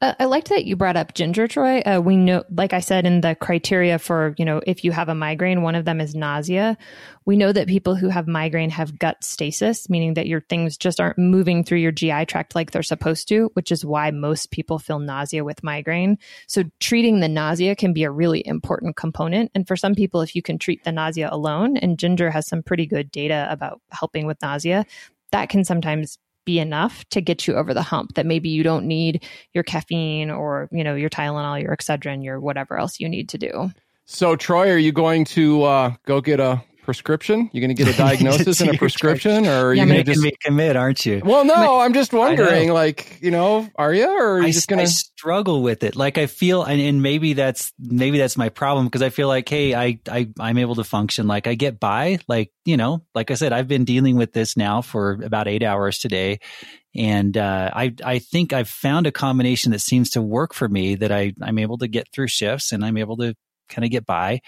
Uh, 0.01 0.15
I 0.21 0.27
liked 0.27 0.51
that 0.51 0.65
you 0.65 0.77
brought 0.77 0.97
up 0.97 1.15
ginger, 1.15 1.49
Troy. 1.49 1.81
Uh, 1.81 2.01
we 2.01 2.17
know, 2.17 2.45
like 2.51 2.73
I 2.73 2.79
said, 2.79 3.05
in 3.05 3.21
the 3.21 3.35
criteria 3.35 3.99
for, 3.99 4.33
you 4.39 4.45
know, 4.45 4.61
if 4.65 4.85
you 4.85 4.93
have 4.93 5.09
a 5.09 5.15
migraine, 5.15 5.63
one 5.63 5.75
of 5.75 5.85
them 5.85 6.01
is 6.01 6.15
nausea. 6.15 6.79
We 7.25 7.37
know 7.37 7.51
that 7.51 7.67
people 7.67 7.97
who 7.97 8.09
have 8.09 8.29
migraine 8.29 8.71
have 8.71 8.97
gut 8.97 9.25
stasis, 9.25 9.91
meaning 9.91 10.15
that 10.15 10.29
your 10.29 10.41
things 10.43 10.77
just 10.77 11.01
aren't 11.01 11.19
moving 11.19 11.65
through 11.65 11.79
your 11.79 11.91
GI 11.91 12.27
tract 12.27 12.55
like 12.55 12.71
they're 12.71 12.83
supposed 12.85 13.27
to, 13.29 13.51
which 13.55 13.73
is 13.73 13.85
why 13.85 14.13
most 14.13 14.53
people 14.53 14.79
feel 14.79 15.01
nausea 15.01 15.43
with 15.43 15.65
migraine. 15.65 16.17
So 16.47 16.63
treating 16.79 17.19
the 17.19 17.29
nausea 17.29 17.75
can 17.75 17.93
be 17.93 18.05
a 18.05 18.11
really 18.11 18.47
important 18.47 18.95
component. 18.95 19.51
And 19.57 19.67
for 19.67 19.75
some 19.75 19.97
people, 19.97 20.21
if 20.21 20.37
you 20.37 20.43
can 20.43 20.59
treat 20.59 20.85
the 20.85 20.93
nausea 20.93 21.29
alone, 21.33 21.77
and 21.77 21.99
ginger 21.99 22.31
has 22.31 22.47
some 22.47 22.63
pretty 22.63 22.87
good 22.87 23.11
data 23.11 23.49
about 23.51 23.81
helping 23.91 24.27
with 24.27 24.41
nausea, 24.43 24.87
that 25.33 25.49
can 25.49 25.65
sometimes 25.65 26.19
be 26.49 26.59
enough 26.59 27.05
to 27.11 27.21
get 27.21 27.47
you 27.47 27.55
over 27.57 27.75
the 27.75 27.83
hump 27.83 28.15
that 28.15 28.25
maybe 28.25 28.49
you 28.49 28.63
don't 28.63 28.87
need 28.87 29.23
your 29.53 29.63
caffeine 29.63 30.31
or 30.31 30.67
you 30.73 30.83
know 30.83 30.95
your 30.95 31.11
tylenol 31.11 31.61
your 31.61 31.77
excedrin 31.77 32.25
your 32.25 32.41
whatever 32.41 32.79
else 32.79 32.99
you 32.99 33.07
need 33.07 33.29
to 33.29 33.37
do. 33.37 33.71
So 34.07 34.35
troy 34.35 34.71
are 34.71 34.79
you 34.79 34.91
going 34.91 35.27
to 35.27 35.65
uh, 35.65 35.95
go 36.07 36.23
get 36.23 36.41
a 36.41 36.65
prescription? 36.89 37.51
You're 37.53 37.61
going 37.61 37.77
to 37.77 37.85
get 37.85 37.95
a 37.95 37.99
diagnosis 37.99 38.63
and 38.63 38.71
a 38.71 38.79
prescription, 38.79 39.47
or 39.47 39.67
are 39.67 39.75
yeah, 39.75 39.83
you 39.83 39.93
going 39.93 40.05
to 40.07 40.15
just 40.15 40.41
commit? 40.41 40.75
Aren't 40.75 41.05
you? 41.05 41.21
Well, 41.23 41.45
no. 41.45 41.81
I'm 41.81 41.93
just 41.93 42.15
wondering, 42.15 42.73
like, 42.73 43.19
you 43.21 43.31
know, 43.31 43.69
are 43.77 43.93
you, 43.93 44.09
or 44.09 44.37
are 44.37 44.41
you 44.41 44.47
I, 44.47 44.53
just 44.53 44.69
going 44.69 44.79
to 44.79 44.91
struggle 44.91 45.61
with 45.61 45.85
it? 45.85 45.97
Like, 45.97 46.17
I 46.17 46.25
feel, 46.25 46.63
and, 46.63 46.81
and 46.81 47.03
maybe 47.03 47.35
that's 47.35 47.75
maybe 47.79 48.17
that's 48.17 48.39
my 48.39 48.49
problem 48.49 48.87
because 48.87 49.03
I 49.03 49.11
feel 49.11 49.29
like, 49.29 49.47
hey, 49.47 49.75
I 49.75 50.01
I 50.09 50.31
I'm 50.41 50.57
able 50.57 50.77
to 50.77 50.85
function, 50.85 51.27
like 51.27 51.47
I 51.47 51.57
get 51.57 51.79
by, 51.79 52.21
like 52.27 52.53
you 52.65 52.79
know, 52.79 53.05
like 53.15 53.31
I 53.31 53.35
said, 53.35 53.53
I've 53.53 53.69
been 53.69 53.85
dealing 53.85 54.17
with 54.17 54.33
this 54.33 54.57
now 54.57 54.81
for 54.81 55.21
about 55.23 55.47
eight 55.47 55.63
hours 55.63 55.99
today, 55.99 56.41
and 56.97 57.37
uh, 57.37 57.71
I 57.71 57.95
I 58.03 58.19
think 58.19 58.55
I've 58.55 58.71
found 58.71 59.07
a 59.07 59.13
combination 59.13 59.73
that 59.73 59.83
seems 59.83 60.09
to 60.11 60.23
work 60.23 60.55
for 60.55 60.71
me 60.71 60.95
that 60.95 61.13
I 61.13 61.35
I'm 61.43 61.59
able 61.59 61.77
to 61.79 61.87
get 61.87 62.09
through 62.15 62.29
shifts 62.29 62.73
and 62.73 62.83
I'm 62.83 62.97
able 62.97 63.19
to 63.19 63.35
kind 63.69 63.85
of 63.85 63.91
get 63.91 64.07
by. 64.07 64.41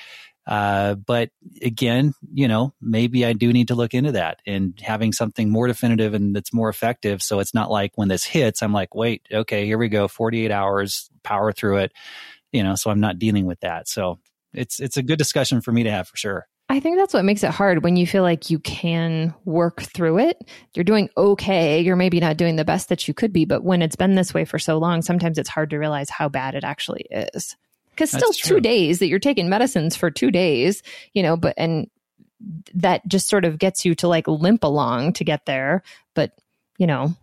Uh, 0.47 0.95
but 0.95 1.31
again, 1.63 2.15
you 2.33 2.49
know, 2.49 2.75
maybe 2.81 3.25
I 3.25 3.33
do 3.35 3.53
need 3.53 3.69
to 3.69 3.75
look 3.75 3.95
into 3.95 4.13
that 4.13 4.41
and 4.47 4.79
having 4.81 5.13
something 5.13 5.51
more 5.51 5.67
definitive 5.67 6.15
and 6.15 6.35
that's 6.35 6.53
more 6.53 6.69
effective. 6.69 7.23
So 7.23 7.41
it's 7.41 7.55
not 7.55 7.71
like 7.71 7.93
when 7.95 8.09
this 8.09 8.25
hits, 8.25 8.63
I'm 8.63 8.73
like, 8.73 8.95
wait, 8.95 9.27
okay, 9.31 9.67
here 9.67 9.79
we 9.79 9.89
go, 9.89 10.09
48 10.09 10.51
hours, 10.51 11.11
power 11.23 11.53
through 11.53 11.79
it, 11.79 11.93
you 12.53 12.63
know, 12.63 12.75
so 12.75 12.91
I'm 12.91 13.01
not 13.01 13.19
dealing 13.19 13.47
with 13.47 13.61
that. 13.61 13.89
So 13.89 14.19
it's, 14.53 14.81
it's 14.81 14.97
a 14.97 15.03
good 15.03 15.19
discussion 15.19 15.61
for 15.61 15.73
me 15.73 15.85
to 15.85 15.91
have 15.91 16.09
for 16.09 16.17
sure. 16.17 16.49
I 16.69 16.79
think 16.79 16.99
that's 16.99 17.13
what 17.13 17.25
makes 17.25 17.43
it 17.43 17.51
hard 17.51 17.83
when 17.83 17.97
you 17.97 18.07
feel 18.07 18.23
like 18.23 18.49
you 18.49 18.61
can 18.61 19.35
work 19.45 19.83
through 19.83 20.21
it. 20.21 20.39
You're 20.75 20.85
doing 20.85 21.11
okay. 21.17 21.81
You're 21.81 21.97
maybe 21.97 22.21
not 22.21 22.37
doing 22.37 22.55
the 22.55 22.65
best 22.65 22.91
that 22.91 23.09
you 23.09 23.15
could 23.15 23.33
be, 23.33 23.45
but 23.45 23.65
when 23.65 23.83
it's 23.83 23.97
been 23.97 24.15
this 24.15 24.33
way 24.33 24.45
for 24.45 24.61
so 24.61 24.79
long, 24.79 25.03
sometimes 25.03 25.37
it's 25.37 25.49
hard 25.49 25.71
to 25.71 25.79
realize 25.79 26.11
how 26.11 26.29
bad 26.29 26.55
it 26.55 26.63
actually 26.63 27.07
is 27.11 27.57
because 28.01 28.11
still 28.11 28.33
two 28.33 28.61
days 28.61 28.99
that 28.99 29.09
you're 29.09 29.19
taking 29.19 29.51
medicines 29.51 29.95
for 29.95 30.11
two 30.11 30.31
days, 30.31 30.83
you 31.13 31.23
know, 31.23 31.37
but 31.37 31.53
and 31.59 31.91
that 32.73 33.07
just 33.07 33.29
sort 33.29 33.45
of 33.45 33.59
gets 33.59 33.85
you 33.85 33.95
to 33.97 34.09
like 34.09 34.27
limp 34.27 34.65
along 34.65 35.13
to 35.13 35.25
get 35.25 35.45
there. 35.45 35.83
But 36.15 36.33
you 36.79 36.87
know, 36.87 37.15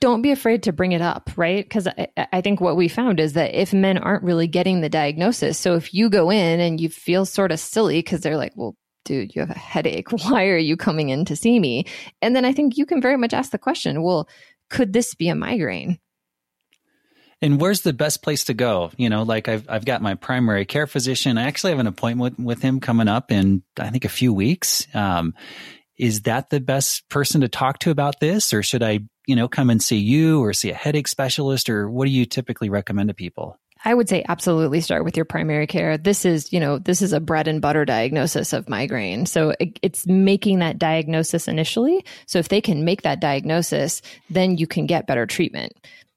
don't 0.00 0.20
be 0.20 0.30
afraid 0.30 0.64
to 0.64 0.72
bring 0.72 0.92
it 0.92 1.00
up, 1.00 1.30
right? 1.36 1.64
Because 1.64 1.88
I, 1.88 2.08
I, 2.30 2.42
think 2.42 2.60
what 2.60 2.76
we 2.76 2.88
found 2.88 3.20
is 3.20 3.32
that 3.32 3.54
if 3.54 3.72
men 3.72 3.96
aren't 3.96 4.22
really 4.22 4.46
getting 4.46 4.82
the 4.82 4.90
diagnosis, 4.90 5.58
so 5.58 5.76
if 5.76 5.94
you 5.94 6.10
go 6.10 6.28
in 6.28 6.60
and 6.60 6.78
you 6.78 6.90
feel 6.90 7.24
sort 7.24 7.50
of 7.50 7.58
silly 7.58 8.00
because 8.00 8.20
they're 8.20 8.36
like, 8.36 8.52
well, 8.54 8.76
dude, 9.06 9.34
you 9.34 9.40
have 9.40 9.50
a 9.50 9.58
headache. 9.58 10.12
Why 10.28 10.48
are 10.48 10.58
you 10.58 10.76
coming 10.76 11.08
in 11.08 11.24
to 11.24 11.36
see 11.36 11.58
me? 11.58 11.86
And 12.20 12.36
then 12.36 12.44
I 12.44 12.52
think 12.52 12.76
you 12.76 12.84
can 12.84 13.00
very 13.00 13.16
much 13.16 13.32
ask 13.32 13.50
the 13.50 13.58
question, 13.58 14.02
well, 14.02 14.28
could 14.68 14.92
this 14.92 15.14
be 15.14 15.28
a 15.28 15.34
migraine? 15.34 15.98
And 17.42 17.60
where's 17.60 17.80
the 17.80 17.92
best 17.92 18.22
place 18.22 18.44
to 18.44 18.54
go? 18.54 18.92
You 18.96 19.10
know, 19.10 19.24
like 19.24 19.48
I've 19.48 19.68
I've 19.68 19.84
got 19.84 20.00
my 20.00 20.14
primary 20.14 20.64
care 20.64 20.86
physician. 20.86 21.36
I 21.36 21.42
actually 21.42 21.72
have 21.72 21.80
an 21.80 21.88
appointment 21.88 22.38
with, 22.38 22.46
with 22.46 22.62
him 22.62 22.78
coming 22.78 23.08
up 23.08 23.32
in 23.32 23.64
I 23.78 23.90
think 23.90 24.04
a 24.04 24.08
few 24.08 24.32
weeks. 24.32 24.86
Um, 24.94 25.34
is 25.98 26.22
that 26.22 26.50
the 26.50 26.60
best 26.60 27.08
person 27.08 27.42
to 27.42 27.48
talk 27.48 27.80
to 27.80 27.90
about 27.90 28.20
this, 28.20 28.54
or 28.54 28.62
should 28.62 28.82
I, 28.82 29.00
you 29.26 29.36
know, 29.36 29.48
come 29.48 29.70
and 29.70 29.82
see 29.82 29.98
you 29.98 30.40
or 30.40 30.52
see 30.52 30.70
a 30.70 30.74
headache 30.74 31.08
specialist, 31.08 31.68
or 31.68 31.90
what 31.90 32.06
do 32.06 32.10
you 32.10 32.24
typically 32.24 32.70
recommend 32.70 33.08
to 33.08 33.14
people? 33.14 33.58
I 33.84 33.94
would 33.94 34.08
say 34.08 34.24
absolutely 34.28 34.80
start 34.80 35.04
with 35.04 35.16
your 35.16 35.24
primary 35.24 35.66
care. 35.66 35.98
This 35.98 36.24
is, 36.24 36.52
you 36.52 36.60
know, 36.60 36.78
this 36.78 37.02
is 37.02 37.12
a 37.12 37.18
bread 37.20 37.48
and 37.48 37.60
butter 37.60 37.84
diagnosis 37.84 38.52
of 38.52 38.68
migraine. 38.68 39.26
So 39.26 39.54
it, 39.58 39.78
it's 39.82 40.06
making 40.06 40.60
that 40.60 40.78
diagnosis 40.78 41.48
initially. 41.48 42.04
So 42.26 42.38
if 42.38 42.48
they 42.48 42.60
can 42.60 42.84
make 42.84 43.02
that 43.02 43.20
diagnosis, 43.20 44.00
then 44.30 44.56
you 44.56 44.68
can 44.68 44.86
get 44.86 45.08
better 45.08 45.26
treatment 45.26 45.72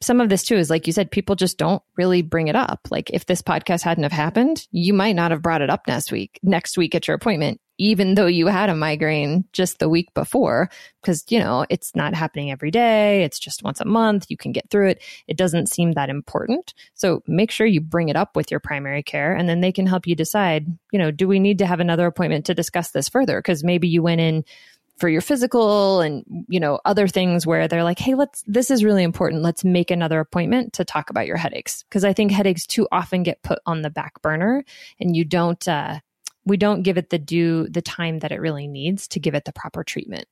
some 0.06 0.22
of 0.22 0.30
this 0.30 0.44
too 0.44 0.56
is 0.56 0.70
like 0.70 0.88
you 0.88 0.94
said, 0.94 1.12
people 1.12 1.36
just 1.36 1.58
don't 1.58 1.82
really 1.98 2.22
bring 2.22 2.48
it 2.48 2.56
up. 2.56 2.88
Like 2.92 3.10
if 3.10 3.26
this 3.26 3.42
podcast 3.42 3.82
hadn't 3.82 4.04
have 4.04 4.12
happened, 4.12 4.68
you 4.72 4.94
might 4.94 5.16
not 5.16 5.32
have 5.32 5.42
brought 5.42 5.62
it 5.62 5.70
up 5.70 5.88
next 5.88 6.12
week, 6.12 6.40
next 6.44 6.78
week 6.78 6.94
at 6.96 7.08
your 7.08 7.16
appointment, 7.16 7.60
even 7.78 8.16
though 8.16 8.28
you 8.28 8.48
had 8.48 8.70
a 8.70 8.76
migraine 8.76 9.46
just 9.52 9.80
the 9.80 9.90
week 9.90 10.14
before, 10.14 10.70
because, 11.02 11.26
you 11.30 11.40
know, 11.40 11.66
it's 11.70 11.96
not 11.96 12.14
happening 12.14 12.52
every 12.52 12.72
day. 12.72 13.24
It's 13.24 13.40
just 13.40 13.64
once 13.64 13.82
a 13.82 13.86
month. 13.86 14.28
You 14.30 14.38
can 14.38 14.52
get 14.52 14.70
through 14.70 14.90
it. 14.90 15.04
It 15.28 15.38
doesn't 15.38 15.70
seem 15.70 15.94
that 15.94 16.10
important. 16.10 16.74
So 16.94 17.22
make 17.28 17.52
sure 17.52 17.68
you 17.68 17.82
bring 17.82 18.10
it 18.10 18.16
up 18.16 18.36
with 18.36 18.52
your 18.52 18.60
primary 18.60 19.04
care 19.04 19.36
and 19.36 19.50
then 19.50 19.62
they 19.62 19.72
can 19.72 19.88
help 19.88 20.08
you 20.08 20.16
decide, 20.16 20.68
you 20.92 21.00
know, 21.00 21.12
do 21.12 21.28
we 21.28 21.40
need 21.40 21.58
to 21.60 21.66
have 21.66 21.80
another 21.80 22.06
appointment 22.06 22.46
to 22.46 22.54
discuss 22.54 22.92
this 22.92 23.10
further? 23.10 23.40
Because 23.40 23.64
maybe 23.64 23.88
you 23.88 24.02
went 24.02 24.22
in 24.22 24.46
for 24.98 25.10
your 25.10 25.22
physical 25.22 26.02
and 26.02 26.24
you 26.48 26.60
know 26.60 26.80
other 26.86 27.08
things 27.08 27.46
where 27.46 27.68
they're 27.68 27.84
like 27.84 28.00
hey 28.00 28.16
let's 28.16 28.44
this 28.48 28.72
is 28.72 28.84
really 28.84 29.04
important. 29.04 29.42
Let's 29.42 29.64
make 29.64 29.92
another 29.92 30.20
appointment 30.20 30.74
to 30.74 30.86
talk 30.86 31.10
about 31.10 31.28
your 31.28 31.38
headaches. 31.38 31.84
Because 31.84 32.04
i 32.04 32.14
think 32.14 32.32
headaches 32.32 32.66
too 32.66 32.88
often 32.92 33.24
get 33.24 33.44
put 33.44 33.60
on 33.66 33.82
the 33.82 33.90
back 33.90 34.22
burner 34.22 34.64
and 35.00 35.16
you 35.16 35.26
don't 35.26 35.68
uh, 35.68 36.00
we 36.46 36.58
don't 36.58 36.84
give 36.84 36.98
it 36.98 37.10
the 37.10 37.20
due 37.20 37.68
the 37.70 37.82
time 37.82 38.20
that 38.20 38.32
it 38.32 38.40
really 38.40 38.68
needs 38.68 39.08
to 39.10 39.20
give 39.20 39.36
it 39.36 39.46
the 39.46 39.54
proper 39.54 39.84
treatment. 39.84 40.28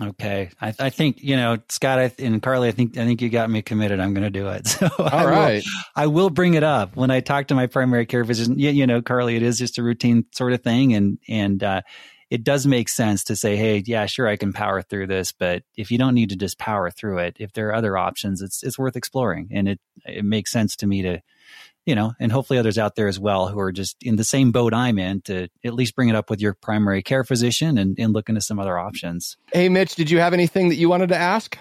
Okay. 0.00 0.50
I, 0.60 0.72
I 0.78 0.90
think 0.90 1.22
you 1.22 1.36
know 1.36 1.58
scott 1.68 1.98
I, 1.98 2.12
and 2.18 2.40
Karly 2.40 2.68
i 2.68 2.70
think 2.70 2.96
i 2.96 3.04
think 3.04 3.20
you 3.20 3.28
got 3.28 3.50
me 3.50 3.60
committed. 3.60 4.00
I'm 4.00 4.14
going 4.14 4.24
to 4.24 4.30
do 4.30 4.48
it. 4.48 4.66
So 4.80 4.88
all 4.98 5.08
I 5.08 5.24
right. 5.24 5.64
will, 5.64 5.82
I 5.96 6.06
will 6.06 6.30
bring 6.30 6.54
it 6.54 6.62
up 6.62 6.96
when 6.96 7.10
i 7.10 7.20
talk 7.20 7.48
to 7.48 7.54
my 7.54 7.66
primary 7.66 8.06
care 8.06 8.24
physician. 8.24 8.58
You, 8.58 8.70
you 8.70 8.86
know 8.86 9.02
Karly 9.02 9.36
it 9.36 9.42
is 9.42 9.58
just 9.58 9.78
a 9.78 9.82
routine 9.82 10.24
sort 10.32 10.52
of 10.52 10.62
thing 10.62 10.94
and 10.94 11.18
and 11.28 11.62
uh 11.62 11.82
it 12.30 12.44
does 12.44 12.64
make 12.64 12.88
sense 12.88 13.24
to 13.24 13.36
say, 13.36 13.56
hey, 13.56 13.82
yeah, 13.84 14.06
sure, 14.06 14.28
I 14.28 14.36
can 14.36 14.52
power 14.52 14.82
through 14.82 15.08
this, 15.08 15.32
but 15.32 15.64
if 15.76 15.90
you 15.90 15.98
don't 15.98 16.14
need 16.14 16.30
to 16.30 16.36
just 16.36 16.58
power 16.58 16.90
through 16.90 17.18
it, 17.18 17.36
if 17.40 17.52
there 17.52 17.68
are 17.68 17.74
other 17.74 17.98
options, 17.98 18.40
it's 18.40 18.62
it's 18.62 18.78
worth 18.78 18.96
exploring, 18.96 19.48
and 19.52 19.68
it 19.68 19.80
it 20.06 20.24
makes 20.24 20.52
sense 20.52 20.76
to 20.76 20.86
me 20.86 21.02
to, 21.02 21.20
you 21.84 21.96
know, 21.96 22.12
and 22.20 22.30
hopefully 22.30 22.58
others 22.58 22.78
out 22.78 22.94
there 22.94 23.08
as 23.08 23.18
well 23.18 23.48
who 23.48 23.58
are 23.58 23.72
just 23.72 23.96
in 24.02 24.14
the 24.14 24.24
same 24.24 24.52
boat 24.52 24.72
I'm 24.72 24.98
in 24.98 25.22
to 25.22 25.48
at 25.64 25.74
least 25.74 25.96
bring 25.96 26.08
it 26.08 26.14
up 26.14 26.30
with 26.30 26.40
your 26.40 26.54
primary 26.54 27.02
care 27.02 27.24
physician 27.24 27.76
and, 27.78 27.98
and 27.98 28.12
look 28.12 28.28
into 28.28 28.40
some 28.40 28.60
other 28.60 28.78
options. 28.78 29.36
Hey, 29.52 29.68
Mitch, 29.68 29.96
did 29.96 30.10
you 30.10 30.20
have 30.20 30.32
anything 30.32 30.68
that 30.68 30.76
you 30.76 30.88
wanted 30.88 31.08
to 31.08 31.16
ask? 31.16 31.58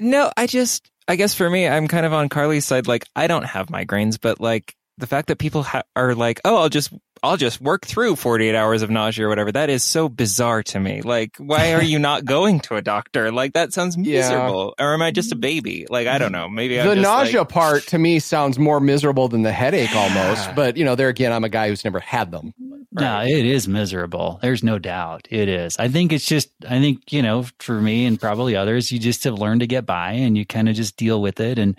No, 0.00 0.32
I 0.36 0.46
just, 0.46 0.90
I 1.08 1.16
guess 1.16 1.34
for 1.34 1.48
me, 1.48 1.68
I'm 1.68 1.88
kind 1.88 2.06
of 2.06 2.12
on 2.12 2.28
Karly's 2.28 2.64
side. 2.64 2.86
Like, 2.86 3.06
I 3.14 3.26
don't 3.26 3.44
have 3.44 3.66
migraines, 3.66 4.18
but 4.20 4.40
like 4.40 4.74
the 5.00 5.06
fact 5.06 5.28
that 5.28 5.38
people 5.38 5.62
ha- 5.62 5.82
are 5.96 6.14
like, 6.14 6.40
oh, 6.44 6.56
I'll 6.56 6.68
just 6.68 6.92
I'll 7.22 7.36
just 7.36 7.60
work 7.60 7.84
through 7.84 8.16
48 8.16 8.54
hours 8.54 8.82
of 8.82 8.88
nausea 8.88 9.26
or 9.26 9.28
whatever. 9.28 9.52
That 9.52 9.68
is 9.68 9.84
so 9.84 10.08
bizarre 10.08 10.62
to 10.64 10.80
me. 10.80 11.02
Like, 11.02 11.36
why 11.36 11.74
are 11.74 11.82
you 11.82 11.98
not 11.98 12.24
going 12.24 12.60
to 12.60 12.76
a 12.76 12.82
doctor? 12.82 13.30
Like, 13.30 13.52
that 13.52 13.74
sounds 13.74 13.98
miserable. 13.98 14.74
Yeah. 14.78 14.86
Or 14.86 14.94
am 14.94 15.02
I 15.02 15.10
just 15.10 15.30
a 15.32 15.36
baby? 15.36 15.86
Like, 15.90 16.06
I 16.06 16.18
don't 16.18 16.32
know. 16.32 16.48
Maybe 16.48 16.76
the 16.78 16.94
nausea 16.94 17.40
like... 17.40 17.48
part 17.50 17.82
to 17.88 17.98
me 17.98 18.20
sounds 18.20 18.58
more 18.58 18.80
miserable 18.80 19.28
than 19.28 19.42
the 19.42 19.52
headache 19.52 19.94
almost. 19.94 20.54
But 20.54 20.76
you 20.76 20.84
know, 20.84 20.94
there 20.94 21.08
again, 21.08 21.32
I'm 21.32 21.44
a 21.44 21.50
guy 21.50 21.68
who's 21.68 21.84
never 21.84 22.00
had 22.00 22.30
them. 22.30 22.54
Right? 22.92 23.02
No, 23.02 23.20
it 23.22 23.44
is 23.44 23.68
miserable. 23.68 24.38
There's 24.40 24.64
no 24.64 24.78
doubt. 24.78 25.28
It 25.30 25.48
is. 25.48 25.76
I 25.78 25.88
think 25.88 26.12
it's 26.12 26.26
just. 26.26 26.50
I 26.64 26.80
think 26.80 27.12
you 27.12 27.22
know, 27.22 27.44
for 27.58 27.80
me 27.80 28.06
and 28.06 28.18
probably 28.18 28.56
others, 28.56 28.90
you 28.90 28.98
just 28.98 29.24
have 29.24 29.34
learned 29.34 29.60
to 29.60 29.66
get 29.66 29.84
by, 29.84 30.12
and 30.12 30.36
you 30.36 30.46
kind 30.46 30.68
of 30.68 30.74
just 30.74 30.96
deal 30.96 31.20
with 31.20 31.38
it, 31.38 31.58
and 31.58 31.76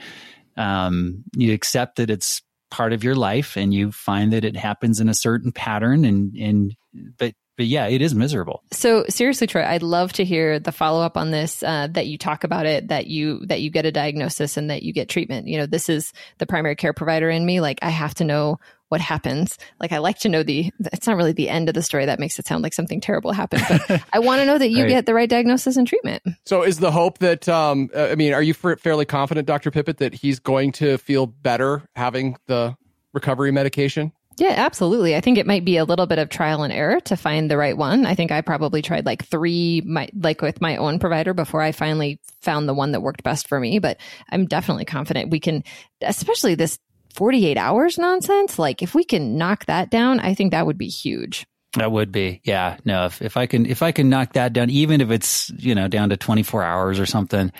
um, 0.55 1.23
you 1.35 1.53
accept 1.53 1.97
that 1.97 2.09
it's 2.09 2.43
part 2.71 2.93
of 2.93 3.03
your 3.03 3.15
life 3.15 3.57
and 3.57 3.73
you 3.73 3.91
find 3.91 4.33
that 4.33 4.43
it 4.43 4.55
happens 4.55 4.99
in 4.99 5.09
a 5.09 5.13
certain 5.13 5.51
pattern 5.51 6.05
and 6.05 6.35
and 6.35 6.75
but 7.17 7.33
but 7.57 7.67
yeah, 7.67 7.85
it 7.87 8.01
is 8.01 8.15
miserable. 8.15 8.63
So 8.71 9.05
seriously, 9.07 9.45
Troy, 9.45 9.63
I'd 9.63 9.83
love 9.83 10.13
to 10.13 10.25
hear 10.25 10.57
the 10.57 10.71
follow 10.71 11.03
up 11.03 11.15
on 11.15 11.29
this. 11.29 11.61
Uh, 11.61 11.87
that 11.91 12.07
you 12.07 12.17
talk 12.17 12.43
about 12.43 12.65
it, 12.65 12.87
that 12.87 13.05
you 13.05 13.45
that 13.45 13.61
you 13.61 13.69
get 13.69 13.85
a 13.85 13.91
diagnosis 13.91 14.57
and 14.57 14.71
that 14.71 14.81
you 14.81 14.93
get 14.93 15.09
treatment. 15.09 15.47
You 15.47 15.59
know, 15.59 15.65
this 15.67 15.87
is 15.87 16.11
the 16.39 16.47
primary 16.47 16.75
care 16.75 16.93
provider 16.93 17.29
in 17.29 17.45
me. 17.45 17.61
Like, 17.61 17.77
I 17.83 17.89
have 17.89 18.15
to 18.15 18.23
know 18.23 18.57
what 18.91 18.99
happens. 18.99 19.57
Like 19.79 19.93
I 19.93 19.99
like 19.99 20.19
to 20.19 20.29
know 20.29 20.43
the 20.43 20.69
it's 20.91 21.07
not 21.07 21.15
really 21.15 21.31
the 21.31 21.47
end 21.47 21.69
of 21.69 21.75
the 21.75 21.81
story 21.81 22.05
that 22.05 22.19
makes 22.19 22.37
it 22.37 22.45
sound 22.45 22.61
like 22.61 22.73
something 22.73 22.99
terrible 22.99 23.31
happened, 23.31 23.63
but 23.69 24.03
I 24.13 24.19
want 24.19 24.41
to 24.41 24.45
know 24.45 24.57
that 24.57 24.69
you 24.69 24.83
right. 24.83 24.89
get 24.89 25.05
the 25.05 25.13
right 25.13 25.29
diagnosis 25.29 25.77
and 25.77 25.87
treatment. 25.87 26.21
So 26.45 26.63
is 26.63 26.79
the 26.79 26.91
hope 26.91 27.19
that 27.19 27.47
um 27.47 27.89
I 27.95 28.15
mean, 28.15 28.33
are 28.33 28.43
you 28.43 28.53
fairly 28.53 29.05
confident 29.05 29.47
Dr. 29.47 29.71
Pippitt 29.71 29.97
that 29.97 30.13
he's 30.13 30.39
going 30.39 30.73
to 30.73 30.97
feel 30.97 31.25
better 31.25 31.83
having 31.95 32.35
the 32.47 32.75
recovery 33.13 33.51
medication? 33.51 34.11
Yeah, 34.37 34.55
absolutely. 34.57 35.15
I 35.15 35.21
think 35.21 35.37
it 35.37 35.45
might 35.45 35.63
be 35.63 35.77
a 35.77 35.85
little 35.85 36.07
bit 36.07 36.17
of 36.17 36.29
trial 36.29 36.63
and 36.63 36.73
error 36.73 36.99
to 37.01 37.15
find 37.15 37.49
the 37.49 37.57
right 37.57 37.77
one. 37.77 38.05
I 38.05 38.15
think 38.15 38.31
I 38.31 38.41
probably 38.41 38.81
tried 38.81 39.05
like 39.05 39.25
three, 39.25 39.81
my, 39.85 40.09
like 40.17 40.41
with 40.41 40.61
my 40.61 40.77
own 40.77 40.99
provider 40.99 41.33
before 41.33 41.61
I 41.61 41.73
finally 41.73 42.19
found 42.41 42.67
the 42.67 42.73
one 42.73 42.93
that 42.93 43.01
worked 43.01 43.23
best 43.23 43.47
for 43.47 43.59
me. 43.59 43.79
But 43.79 43.97
I'm 44.31 44.45
definitely 44.45 44.85
confident 44.85 45.31
we 45.31 45.39
can, 45.39 45.63
especially 46.01 46.55
this 46.55 46.79
48 47.11 47.57
hours 47.57 47.97
nonsense. 47.97 48.57
Like 48.57 48.81
if 48.81 48.95
we 48.95 49.03
can 49.03 49.37
knock 49.37 49.65
that 49.65 49.89
down, 49.89 50.19
I 50.19 50.33
think 50.33 50.51
that 50.51 50.65
would 50.65 50.77
be 50.77 50.87
huge. 50.87 51.45
That 51.73 51.91
would 51.91 52.11
be, 52.11 52.41
yeah. 52.43 52.77
No, 52.83 53.05
if, 53.05 53.21
if 53.21 53.37
I 53.37 53.45
can, 53.45 53.65
if 53.65 53.81
I 53.81 53.91
can 53.91 54.09
knock 54.09 54.33
that 54.33 54.51
down, 54.51 54.69
even 54.69 54.99
if 54.99 55.09
it's, 55.09 55.49
you 55.51 55.73
know, 55.73 55.87
down 55.87 56.09
to 56.09 56.17
24 56.17 56.63
hours 56.63 56.99
or 56.99 57.05
something, 57.05 57.51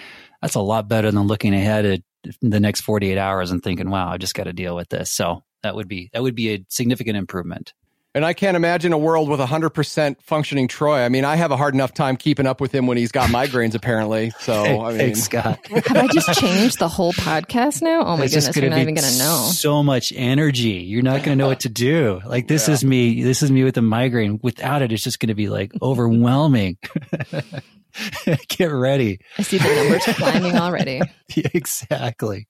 that's 0.42 0.56
a 0.56 0.62
lot 0.62 0.90
better 0.90 1.12
than 1.12 1.28
looking 1.28 1.54
ahead 1.54 1.86
at 1.86 2.02
the 2.42 2.60
next 2.60 2.82
48 2.82 3.18
hours 3.18 3.52
and 3.52 3.64
thinking, 3.64 3.90
wow, 3.90 4.10
I 4.10 4.18
just 4.18 4.34
got 4.34 4.44
to 4.46 4.54
deal 4.54 4.76
with 4.76 4.90
this. 4.90 5.10
So 5.10 5.44
that 5.64 5.76
would 5.76 5.88
be, 5.88 6.10
that 6.14 6.22
would 6.22 6.36
be 6.36 6.54
a 6.54 6.66
significant 6.68 7.16
improvement. 7.16 7.74
And 8.14 8.26
I 8.26 8.34
can't 8.34 8.58
imagine 8.58 8.92
a 8.92 8.98
world 8.98 9.30
with 9.30 9.40
100% 9.40 10.22
functioning 10.22 10.68
Troy. 10.68 11.00
I 11.00 11.08
mean, 11.08 11.24
I 11.24 11.38
have 11.38 11.52
a 11.52 11.58
hard 11.58 11.74
enough 11.74 11.94
time 11.94 12.18
keeping 12.18 12.46
up 12.46 12.60
with 12.60 12.74
him 12.74 12.86
when 12.86 12.98
he's 12.98 13.12
got 13.12 13.30
migraines, 13.30 13.74
apparently. 13.74 14.32
So, 14.40 14.64
hey, 14.66 14.78
I 14.78 14.90
mean, 14.90 15.00
hey, 15.00 15.14
Scott. 15.14 15.66
have 15.68 15.96
I 15.96 16.08
just 16.08 16.38
changed 16.38 16.80
the 16.80 16.90
whole 16.90 17.14
podcast 17.14 17.82
now? 17.82 18.04
Oh 18.04 18.18
my 18.18 18.26
it's 18.26 18.36
goodness, 18.36 18.56
you're 18.58 18.70
not 18.70 18.80
even 18.80 18.96
going 18.96 19.10
to 19.10 19.18
know. 19.18 19.50
So 19.54 19.82
much 19.82 20.12
energy. 20.14 20.84
You're 20.84 21.04
not 21.04 21.24
going 21.24 21.38
to 21.38 21.42
know 21.42 21.48
what 21.48 21.62
to 21.62 21.70
do. 21.70 22.20
Like, 22.26 22.50
this 22.50 22.68
yeah. 22.68 22.74
is 22.74 22.84
me. 22.84 23.24
This 23.24 23.44
is 23.44 23.50
me 23.50 23.64
with 23.64 23.78
a 23.78 23.82
migraine. 23.82 24.42
Without 24.44 24.82
it, 24.82 24.92
it's 24.92 25.04
just 25.04 25.22
going 25.22 25.30
to 25.30 25.36
be 25.36 25.48
like 25.48 25.72
overwhelming. 25.82 26.78
Get 28.50 28.66
ready. 28.66 29.20
I 29.38 29.44
see 29.44 29.58
the 29.58 29.74
numbers 29.74 30.04
climbing 30.18 30.58
already. 30.58 31.02
Exactly. 31.54 32.50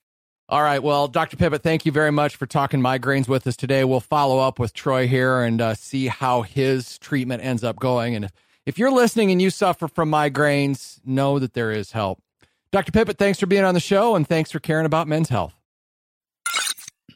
All 0.52 0.62
right. 0.62 0.82
Well, 0.82 1.08
Dr. 1.08 1.38
Pippitt, 1.38 1.62
thank 1.62 1.86
you 1.86 1.92
very 1.92 2.12
much 2.12 2.36
for 2.36 2.44
talking 2.44 2.80
migraines 2.80 3.26
with 3.26 3.46
us 3.46 3.56
today. 3.56 3.84
We'll 3.84 4.00
follow 4.00 4.38
up 4.38 4.58
with 4.58 4.74
Troy 4.74 5.08
here 5.08 5.40
and 5.40 5.62
uh, 5.62 5.72
see 5.72 6.08
how 6.08 6.42
his 6.42 6.98
treatment 6.98 7.42
ends 7.42 7.64
up 7.64 7.76
going. 7.76 8.14
And 8.14 8.26
if, 8.26 8.32
if 8.66 8.78
you're 8.78 8.90
listening 8.90 9.30
and 9.30 9.40
you 9.40 9.48
suffer 9.48 9.88
from 9.88 10.10
migraines, 10.10 11.00
know 11.06 11.38
that 11.38 11.54
there 11.54 11.70
is 11.70 11.92
help. 11.92 12.20
Dr. 12.70 12.92
Pippitt, 12.92 13.16
thanks 13.16 13.40
for 13.40 13.46
being 13.46 13.64
on 13.64 13.72
the 13.72 13.80
show 13.80 14.14
and 14.14 14.28
thanks 14.28 14.50
for 14.50 14.58
caring 14.58 14.84
about 14.84 15.08
men's 15.08 15.30
health. 15.30 15.54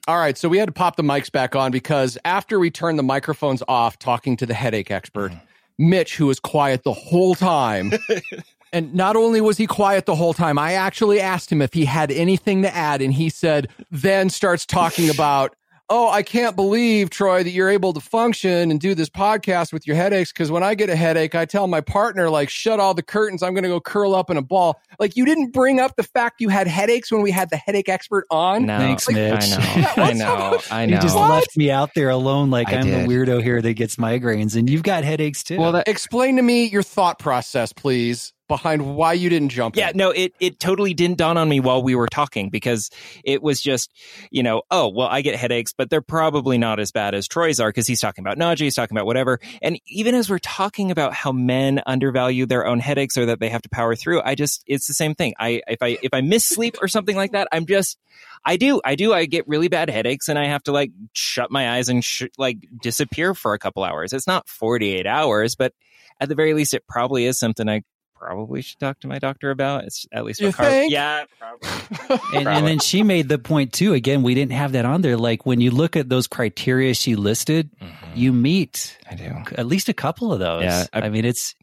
All 0.09 0.17
right. 0.17 0.39
So 0.39 0.49
we 0.49 0.57
had 0.57 0.69
to 0.69 0.73
pop 0.73 0.97
the 0.97 1.03
mics 1.03 1.31
back 1.31 1.55
on 1.55 1.73
because 1.73 2.17
after 2.25 2.59
we 2.59 2.71
turned 2.71 2.99
the 2.99 3.03
microphones 3.03 3.63
off 3.69 3.99
talking 3.99 4.39
to 4.39 4.47
the 4.47 4.55
headache 4.55 4.91
expert, 4.91 5.31
Mitch, 5.79 6.17
who 6.17 6.25
was 6.25 6.41
quiet 6.41 6.85
the 6.85 6.95
whole 6.95 7.35
time, 7.35 7.93
And 8.73 8.95
not 8.95 9.17
only 9.17 9.41
was 9.41 9.57
he 9.57 9.67
quiet 9.67 10.07
the 10.07 10.15
whole 10.15 10.35
time, 10.35 10.59
I 10.59 10.73
actually 10.73 11.21
asked 11.21 11.51
him 11.51 11.63
if 11.63 11.73
he 11.73 11.85
had 11.85 12.11
anything 12.11 12.63
to 12.63 12.75
add, 12.75 13.01
and 13.01 13.13
he 13.13 13.29
said, 13.29 13.69
then 13.91 14.29
starts 14.29 14.67
talking 14.67 15.09
about, 15.09 15.55
oh, 15.89 16.09
I 16.11 16.23
can't 16.23 16.57
believe, 16.57 17.11
Troy, 17.11 17.43
that 17.43 17.51
you're 17.51 17.69
able 17.69 17.93
to 17.93 18.01
function 18.01 18.71
and 18.71 18.81
do 18.81 18.95
this 18.95 19.09
podcast 19.09 19.73
with 19.73 19.87
your 19.87 19.95
headaches. 19.95 20.33
Cause 20.33 20.51
when 20.51 20.63
I 20.63 20.75
get 20.75 20.91
a 20.91 20.97
headache, 20.97 21.35
I 21.35 21.45
tell 21.45 21.69
my 21.69 21.81
partner, 21.81 22.29
like, 22.29 22.49
shut 22.49 22.81
all 22.81 22.93
the 22.93 23.03
curtains. 23.03 23.43
I'm 23.43 23.55
going 23.55 23.63
to 23.63 23.69
go 23.69 23.81
curl 23.81 24.15
up 24.15 24.31
in 24.31 24.37
a 24.37 24.43
ball. 24.43 24.81
Like, 24.99 25.17
you 25.17 25.25
didn't 25.25 25.53
bring 25.53 25.79
up 25.79 25.97
the 25.97 26.03
fact 26.03 26.41
you 26.41 26.49
had 26.49 26.67
headaches 26.67 27.13
when 27.13 27.23
we 27.23 27.31
had 27.31 27.51
the 27.51 27.57
headache 27.57 27.89
expert 27.89 28.27
on. 28.31 28.67
No, 28.67 28.79
Thanks, 28.79 29.07
like, 29.07 29.17
Mitch. 29.17 29.45
I 29.45 29.47
know. 29.47 29.93
I 30.03 30.13
know. 30.13 30.61
I 30.71 30.87
know. 30.87 30.97
You 30.97 31.03
just 31.03 31.17
what? 31.17 31.31
left 31.31 31.57
me 31.57 31.71
out 31.71 31.95
there 31.95 32.11
alone. 32.11 32.51
Like, 32.51 32.69
I 32.69 32.73
am 32.73 32.91
the 32.91 33.07
weirdo 33.07 33.43
here 33.43 33.63
that 33.63 33.75
gets 33.75 33.97
migraines, 33.97 34.57
and 34.57 34.69
you've 34.69 34.83
got 34.83 35.05
headaches 35.05 35.43
too. 35.45 35.59
Well, 35.59 35.73
that, 35.73 35.87
explain 35.89 36.37
to 36.37 36.43
me 36.43 36.67
your 36.67 36.83
thought 36.83 37.19
process, 37.19 37.73
please 37.73 38.33
behind 38.49 38.97
why 38.97 39.13
you 39.13 39.29
didn't 39.29 39.51
jump. 39.51 39.77
Yeah, 39.77 39.91
in. 39.91 39.97
no, 39.97 40.11
it 40.11 40.35
it 40.41 40.61
totally 40.61 40.95
didn't 40.95 41.19
dawn 41.19 41.37
on 41.37 41.49
me 41.49 41.61
while 41.61 41.83
we 41.83 41.95
were 41.95 42.09
talking 42.09 42.51
because 42.51 42.91
it 43.25 43.43
was 43.43 43.61
just, 43.61 43.93
you 44.31 44.43
know, 44.43 44.63
oh 44.71 44.89
well, 44.89 45.09
I 45.09 45.23
get 45.23 45.37
headaches, 45.37 45.73
but 45.73 45.91
they're 45.91 46.01
probably 46.01 46.59
not 46.59 46.81
as 46.81 46.93
bad 46.93 47.15
as 47.15 47.29
Troy's 47.29 47.61
are 47.61 47.69
because 47.69 47.87
he's 47.87 48.01
talking 48.01 48.23
about 48.23 48.39
nausea, 48.39 48.67
he's 48.67 48.75
talking 48.75 48.97
about 48.97 49.07
whatever. 49.07 49.41
And 49.63 49.81
even 49.87 50.15
as 50.15 50.31
we're 50.31 50.39
talking 50.39 50.91
about 50.91 51.13
how 51.13 51.33
men 51.33 51.83
undervalue 51.87 52.47
their 52.47 52.67
own 52.67 52.81
headaches 52.81 53.17
or 53.17 53.27
that 53.27 53.41
they 53.41 53.49
have 53.49 53.63
to 53.63 53.69
power 53.69 53.95
through, 53.95 54.23
I 54.23 54.35
just 54.35 54.63
it's 54.67 54.87
the 54.87 54.95
same 54.95 55.15
thing. 55.15 55.35
I 55.39 55.63
if 55.67 55.83
I 55.83 55.99
if 56.03 56.13
I 56.13 56.21
miss 56.21 56.45
sleep 56.45 56.77
or 56.81 56.89
something 56.89 57.17
like 57.17 57.33
that, 57.33 57.49
I'm 57.53 57.67
just 57.67 57.99
I 58.45 58.57
do 58.57 58.81
I 58.85 58.95
do 58.95 59.13
I 59.13 59.27
get 59.27 59.49
really 59.49 59.69
bad 59.69 59.91
headaches 59.91 60.29
and 60.29 60.39
I 60.39 60.47
have 60.47 60.63
to 60.65 60.73
like 60.73 60.93
shut 61.13 61.51
my 61.51 61.77
eyes 61.77 61.89
and 61.89 62.05
sh- 62.05 62.25
like 62.39 62.59
disappear 62.81 63.35
for 63.35 63.55
a 63.55 63.59
couple 63.59 63.83
hours. 63.85 64.13
It's 64.13 64.27
not 64.27 64.49
48 64.49 65.07
hours, 65.07 65.55
but 65.55 65.73
at 66.21 66.29
the 66.29 66.35
very 66.35 66.55
least, 66.55 66.75
it 66.75 66.87
probably 66.89 67.27
is 67.27 67.39
something 67.39 67.69
I 67.69 67.83
probably 68.19 68.63
should 68.63 68.79
talk 68.81 69.01
to 69.01 69.09
my 69.09 69.19
doctor 69.19 69.51
about. 69.51 69.85
It's 69.85 70.07
at 70.13 70.25
least 70.25 70.41
You 70.41 70.49
what 70.49 70.57
Car- 70.57 70.67
think? 70.71 70.93
yeah, 70.93 71.25
probably. 71.39 72.19
And, 72.39 72.49
and 72.49 72.67
then 72.67 72.79
she 72.79 73.03
made 73.03 73.29
the 73.29 73.39
point 73.39 73.73
too. 73.73 73.93
Again, 73.95 74.23
we 74.23 74.35
didn't 74.35 74.53
have 74.53 74.73
that 74.73 74.85
on 74.85 75.03
there. 75.03 75.17
Like 75.17 75.45
when 75.47 75.61
you 75.61 75.71
look 75.71 75.97
at 75.97 76.09
those 76.09 76.27
criteria 76.27 76.95
she 76.95 77.17
listed, 77.17 77.71
you 78.15 78.33
meet 78.33 78.97
I 79.11 79.15
do. 79.15 79.33
at 79.57 79.67
least 79.67 79.89
a 79.89 79.95
couple 79.95 80.33
of 80.33 80.39
those. 80.39 80.63
Yeah, 80.65 80.85
I- 80.93 81.03
I, 81.03 81.09
mean, 81.09 81.25
it's, 81.25 81.55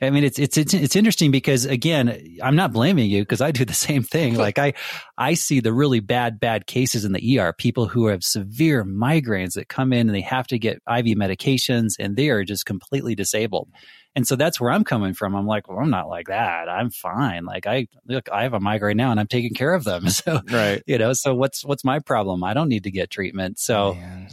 I 0.00 0.10
mean, 0.10 0.24
it's, 0.24 0.38
it's, 0.38 0.56
it's, 0.56 0.74
it's 0.74 0.96
interesting 0.96 1.30
because 1.30 1.64
again, 1.64 2.36
I'm 2.42 2.56
not 2.56 2.72
blaming 2.72 3.08
you 3.08 3.22
because 3.22 3.40
I 3.40 3.52
do 3.52 3.64
the 3.64 3.72
same 3.74 4.02
thing. 4.02 4.34
Like 4.42 4.58
I, 4.58 4.72
I 5.16 5.34
see 5.34 5.60
the 5.60 5.72
really 5.72 6.00
bad, 6.00 6.40
bad 6.40 6.66
cases 6.66 7.04
in 7.04 7.12
the 7.12 7.38
ER, 7.38 7.52
people 7.52 7.86
who 7.86 8.06
have 8.08 8.22
severe 8.24 8.84
migraines 8.84 9.52
that 9.54 9.68
come 9.68 9.92
in 9.92 10.08
and 10.08 10.14
they 10.14 10.20
have 10.22 10.46
to 10.48 10.58
get 10.58 10.76
IV 10.88 11.16
medications 11.16 11.92
and 12.00 12.16
they 12.16 12.30
are 12.30 12.42
just 12.44 12.66
completely 12.66 13.14
disabled. 13.14 13.68
And 14.14 14.26
so 14.26 14.36
that's 14.36 14.60
where 14.60 14.70
I'm 14.70 14.84
coming 14.84 15.14
from. 15.14 15.34
I'm 15.34 15.46
like, 15.46 15.68
well, 15.68 15.78
I'm 15.78 15.88
not 15.90 16.08
like 16.08 16.26
that. 16.28 16.68
I'm 16.68 16.90
fine. 16.90 17.44
Like 17.46 17.66
I 17.66 17.88
look, 18.06 18.28
I 18.30 18.42
have 18.42 18.52
a 18.52 18.60
migraine 18.60 18.96
now 18.98 19.10
and 19.10 19.18
I'm 19.18 19.26
taking 19.26 19.54
care 19.54 19.72
of 19.74 19.84
them. 19.84 20.04
So, 20.10 20.40
Right. 20.50 20.82
you 20.86 20.98
know, 20.98 21.14
so 21.14 21.34
what's, 21.34 21.64
what's 21.64 21.84
my 21.84 21.98
problem? 21.98 22.44
I 22.44 22.52
don't 22.52 22.68
need 22.68 22.84
to 22.84 22.90
get 22.90 23.10
treatment. 23.10 23.58
So 23.58 23.94
Man. 23.94 24.28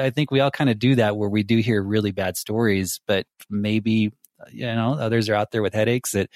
I 0.00 0.10
think 0.10 0.30
we 0.30 0.40
all 0.40 0.50
kind 0.50 0.70
of 0.70 0.78
do 0.78 0.94
that 0.94 1.16
where 1.16 1.28
we 1.28 1.42
do 1.42 1.58
hear 1.58 1.82
really 1.82 2.10
bad 2.10 2.36
stories, 2.38 3.00
but 3.06 3.26
maybe, 3.50 4.12
you 4.50 4.66
know, 4.66 4.94
others 4.94 5.28
are 5.28 5.34
out 5.34 5.50
there 5.50 5.62
with 5.62 5.74
headaches 5.74 6.12
that 6.12 6.30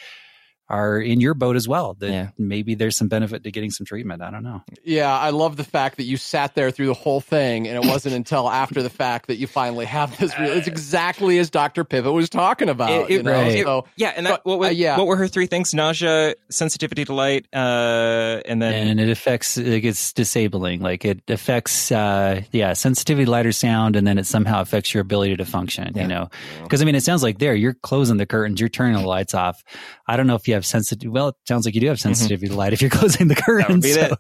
are 0.69 0.99
in 1.01 1.21
your 1.21 1.35
boat 1.35 1.57
as 1.57 1.69
well. 1.69 1.95
That 1.95 2.11
Yeah. 2.11 2.29
maybe 2.39 2.75
there's 2.75 2.97
some 2.97 3.09
benefit 3.09 3.45
to 3.45 3.51
getting 3.51 3.71
some 3.71 3.85
treatment. 3.85 4.23
I 4.23 4.31
don't 4.31 4.43
know. 4.43 4.63
Yeah, 4.85 5.13
I 5.17 5.31
love 5.31 5.57
the 5.57 5.65
fact 5.65 5.97
that 5.99 6.05
you 6.05 6.17
sat 6.17 6.55
there 6.55 6.71
through 6.71 6.87
the 6.87 6.95
whole 6.95 7.21
thing, 7.21 7.69
and 7.69 7.77
it 7.83 7.87
wasn't 7.89 8.15
until 8.15 8.49
after 8.49 8.83
the 8.83 8.89
fact 8.91 9.27
that 9.27 9.37
you 9.37 9.47
finally 9.47 9.85
have 9.87 10.17
this. 10.19 10.39
Real, 10.39 10.51
it's 10.53 10.69
exactly 10.69 11.39
as 11.39 11.51
Doctor 11.51 11.85
Pippitt 11.85 12.13
was 12.13 12.31
talking 12.31 12.69
about. 12.71 12.91
It- 12.91 13.11
it- 13.11 13.17
you 13.19 13.23
know? 13.23 13.33
right. 13.33 13.63
So 13.63 13.85
Yeah, 13.97 14.13
and 14.17 14.25
that, 14.27 14.31
But, 14.45 14.47
what, 14.47 14.59
was, 14.61 14.69
uh, 14.69 14.73
yeah. 14.73 14.97
what 14.97 15.07
were 15.07 15.17
her 15.17 15.29
three 15.29 15.47
things? 15.47 15.75
Nausea, 15.75 16.35
sensitivity 16.51 17.05
to 17.05 17.15
light, 17.15 17.47
uh, 17.53 18.41
and 18.47 18.63
then 18.63 18.89
and 18.89 19.01
it 19.01 19.11
affects, 19.11 19.57
like 19.59 19.85
it's 19.85 20.13
disabling. 20.13 20.81
Like 20.81 21.05
it 21.05 21.21
affects, 21.29 21.93
uh, 21.93 22.43
yeah, 22.53 22.73
sensitivity 22.73 23.25
to 23.27 23.31
light 23.31 23.47
or 23.47 23.53
sound, 23.53 23.97
and 23.97 24.07
then 24.07 24.19
it 24.19 24.27
somehow 24.27 24.61
affects 24.63 24.95
your 24.95 25.01
ability 25.03 25.37
to 25.37 25.45
function, 25.45 25.93
Yeah. 25.95 26.03
you 26.03 26.09
know? 26.09 26.29
Because 26.63 26.81
I 26.81 26.85
mean, 26.85 26.95
it 26.95 27.03
sounds 27.03 27.23
like 27.23 27.39
there, 27.39 27.55
you're 27.55 27.75
closing 27.75 28.17
the 28.17 28.27
curtains, 28.27 28.61
you're 28.61 28.69
turning 28.69 29.01
the 29.01 29.07
lights 29.07 29.35
off. 29.35 29.63
I 30.07 30.17
don't 30.17 30.27
know 30.27 30.35
if 30.35 30.49
you 30.49 30.52
have 30.53 30.65
sensitivity. 30.65 31.09
Well, 31.09 31.29
it 31.29 31.35
sounds 31.47 31.65
like 31.67 31.75
you 31.75 31.81
do 31.81 31.89
have 31.89 32.01
sensitivity 32.01 32.49
to 32.49 32.55
light 32.55 32.73
if 32.73 32.81
you're 32.81 32.91
closing 33.01 33.29
the 33.29 33.35
curtains. 33.35 33.85
be 33.85 33.93
so 33.93 34.15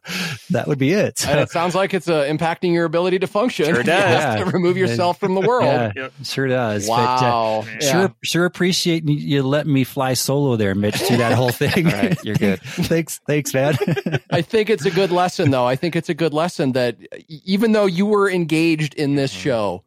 that 0.51 0.66
would 0.68 0.79
be 0.79 0.92
it. 0.92 1.27
and 1.27 1.40
it 1.40 1.51
sounds 1.51 1.75
like 1.75 1.95
it's 1.95 2.09
uh, 2.09 2.25
impacting 2.25 2.73
your 2.73 2.85
ability 2.85 3.18
to 3.21 3.27
function. 3.27 3.66
Sure 3.66 3.83
does. 3.83 3.87
have 4.23 4.38
to 4.38 4.45
Yeah. 4.45 4.51
remove 4.53 4.77
yourself 4.77 5.18
from 5.21 5.35
the 5.35 5.40
world. 5.40 5.92
Yeah, 5.97 6.09
sure 6.23 6.49
does. 6.49 6.87
But, 6.87 6.92
uh, 6.92 7.23
Wow. 7.23 7.64
Yeah. 7.66 7.79
Sure, 7.92 8.14
sure. 8.23 8.45
Appreciate 8.45 9.09
you 9.09 9.42
letting 9.42 9.73
me 9.73 9.85
fly 9.85 10.14
solo 10.14 10.57
there, 10.57 10.75
Mitch, 10.75 10.97
through 10.97 11.18
that 11.18 11.33
whole 11.33 11.51
thing. 11.51 11.87
All 11.87 11.92
right, 11.92 12.18
you're 12.25 12.37
good. 12.37 12.61
thanks, 12.62 13.21
thanks, 13.27 13.53
man. 13.55 13.77
I 14.31 14.42
think 14.42 14.71
it's 14.71 14.85
a 14.85 14.90
good 14.90 15.11
lesson, 15.11 15.51
though. 15.51 15.66
I 15.66 15.77
think 15.77 15.97
it's 15.97 16.09
a 16.09 16.14
good 16.14 16.33
lesson 16.33 16.73
that 16.73 16.97
even 17.29 17.73
though 17.73 17.87
you 17.87 18.07
were 18.07 18.31
engaged 18.31 18.95
in 18.95 19.14
this 19.16 19.33
Mm-hmm. 19.33 19.40
show, 19.42 19.85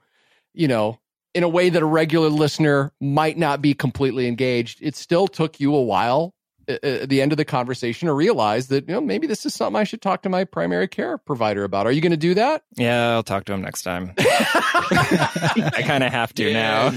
you 0.54 0.68
know, 0.68 1.00
in 1.34 1.44
a 1.44 1.50
way 1.50 1.70
that 1.70 1.82
a 1.82 1.86
regular 1.86 2.30
listener 2.30 2.94
might 3.02 3.38
not 3.38 3.62
be 3.62 3.74
completely 3.74 4.28
engaged, 4.28 4.80
it 4.82 4.96
still 4.96 5.28
took 5.28 5.60
you 5.60 5.74
a 5.76 5.82
while 5.82 6.34
at 6.68 7.10
the 7.10 7.22
end 7.22 7.32
of 7.32 7.38
the 7.38 7.46
conversation 7.46 8.08
to 8.08 8.14
realize 8.14 8.68
that, 8.68 8.88
you 8.88 8.94
know, 8.94 9.02
maybe 9.02 9.28
this 9.28 9.46
is 9.46 9.54
something 9.54 9.80
I 9.80 9.84
should 9.84 10.02
talk 10.02 10.24
to 10.24 10.30
my 10.30 10.44
primary 10.44 10.88
care 10.88 11.18
provider 11.18 11.64
about. 11.64 11.88
Are 11.88 11.92
you 11.92 12.02
going 12.02 12.12
to 12.12 12.18
do 12.18 12.34
that? 12.36 12.64
yeah, 12.76 13.12
I'll 13.12 13.24
talk 13.24 13.46
to 13.46 13.54
him 13.54 13.62
next 13.62 13.84
time. 13.84 14.14
I 14.18 15.84
kind 15.86 16.04
of 16.04 16.12
have 16.12 16.34
to 16.36 16.54
now. 16.54 16.92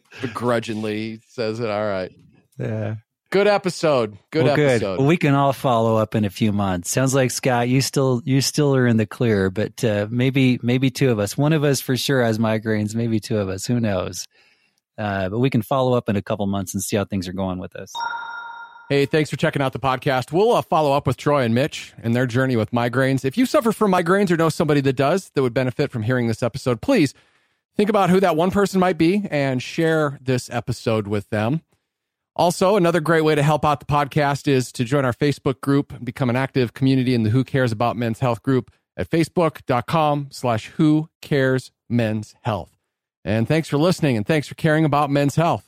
Begrudgingly 0.20 0.96
he 0.96 1.20
says 1.28 1.60
it. 1.60 1.68
All 1.68 1.86
right. 1.86 2.12
yeah. 2.58 2.96
Good 3.30 3.48
episode. 3.48 4.16
Good 4.30 4.44
well, 4.44 4.58
episode. 4.58 4.98
Well, 4.98 5.08
we 5.08 5.16
can 5.16 5.34
all 5.34 5.52
follow 5.52 5.96
up 5.96 6.14
in 6.14 6.24
a 6.24 6.30
few 6.30 6.52
months. 6.52 6.90
Sounds 6.90 7.12
like 7.12 7.32
Scott, 7.32 7.68
you 7.68 7.80
still 7.80 8.22
you 8.24 8.40
still 8.40 8.74
are 8.76 8.86
in 8.86 8.98
the 8.98 9.04
clear, 9.04 9.50
but 9.50 9.82
uh, 9.82 10.06
maybe 10.08 10.60
maybe 10.62 10.90
two 10.90 11.10
of 11.10 11.18
us. 11.18 11.36
One 11.36 11.52
of 11.52 11.64
us 11.64 11.80
for 11.80 11.96
sure 11.96 12.22
has 12.22 12.38
migraines. 12.38 12.94
Maybe 12.94 13.18
two 13.18 13.38
of 13.38 13.48
us. 13.48 13.66
Who 13.66 13.80
knows? 13.80 14.26
Uh, 14.96 15.28
but 15.28 15.40
we 15.40 15.50
can 15.50 15.62
follow 15.62 15.94
up 15.94 16.08
in 16.08 16.16
a 16.16 16.22
couple 16.22 16.46
months 16.46 16.72
and 16.72 16.82
see 16.82 16.96
how 16.96 17.04
things 17.04 17.26
are 17.26 17.32
going 17.32 17.58
with 17.58 17.74
us. 17.74 17.92
Hey, 18.88 19.04
thanks 19.04 19.30
for 19.30 19.36
checking 19.36 19.60
out 19.60 19.72
the 19.72 19.80
podcast. 19.80 20.30
We'll 20.30 20.52
uh, 20.52 20.62
follow 20.62 20.92
up 20.92 21.08
with 21.08 21.16
Troy 21.16 21.42
and 21.42 21.52
Mitch 21.52 21.92
and 22.00 22.14
their 22.14 22.24
journey 22.24 22.54
with 22.54 22.70
migraines. 22.70 23.24
If 23.24 23.36
you 23.36 23.44
suffer 23.44 23.72
from 23.72 23.92
migraines 23.92 24.30
or 24.30 24.36
know 24.36 24.48
somebody 24.48 24.80
that 24.82 24.92
does 24.92 25.30
that 25.30 25.42
would 25.42 25.52
benefit 25.52 25.90
from 25.90 26.04
hearing 26.04 26.28
this 26.28 26.40
episode, 26.40 26.80
please 26.80 27.12
think 27.76 27.90
about 27.90 28.10
who 28.10 28.20
that 28.20 28.36
one 28.36 28.52
person 28.52 28.78
might 28.78 28.96
be 28.96 29.26
and 29.28 29.60
share 29.60 30.20
this 30.22 30.48
episode 30.50 31.08
with 31.08 31.28
them. 31.30 31.62
Also, 32.36 32.76
another 32.76 33.00
great 33.00 33.24
way 33.24 33.34
to 33.34 33.42
help 33.42 33.64
out 33.64 33.80
the 33.80 33.86
podcast 33.86 34.46
is 34.46 34.70
to 34.70 34.84
join 34.84 35.04
our 35.04 35.12
Facebook 35.12 35.60
group 35.60 35.92
and 35.92 36.04
become 36.04 36.30
an 36.30 36.36
active 36.36 36.72
community 36.72 37.12
in 37.12 37.24
the 37.24 37.30
Who 37.30 37.42
Cares 37.42 37.72
About 37.72 37.96
Men's 37.96 38.20
Health 38.20 38.40
group 38.40 38.70
at 38.96 39.10
facebook.com 39.10 40.28
slash 40.30 40.66
who 40.76 41.08
cares 41.20 41.72
men's 41.88 42.36
health. 42.42 42.76
And 43.24 43.48
thanks 43.48 43.68
for 43.68 43.78
listening 43.78 44.16
and 44.16 44.24
thanks 44.24 44.46
for 44.46 44.54
caring 44.54 44.84
about 44.84 45.10
men's 45.10 45.34
health. 45.34 45.65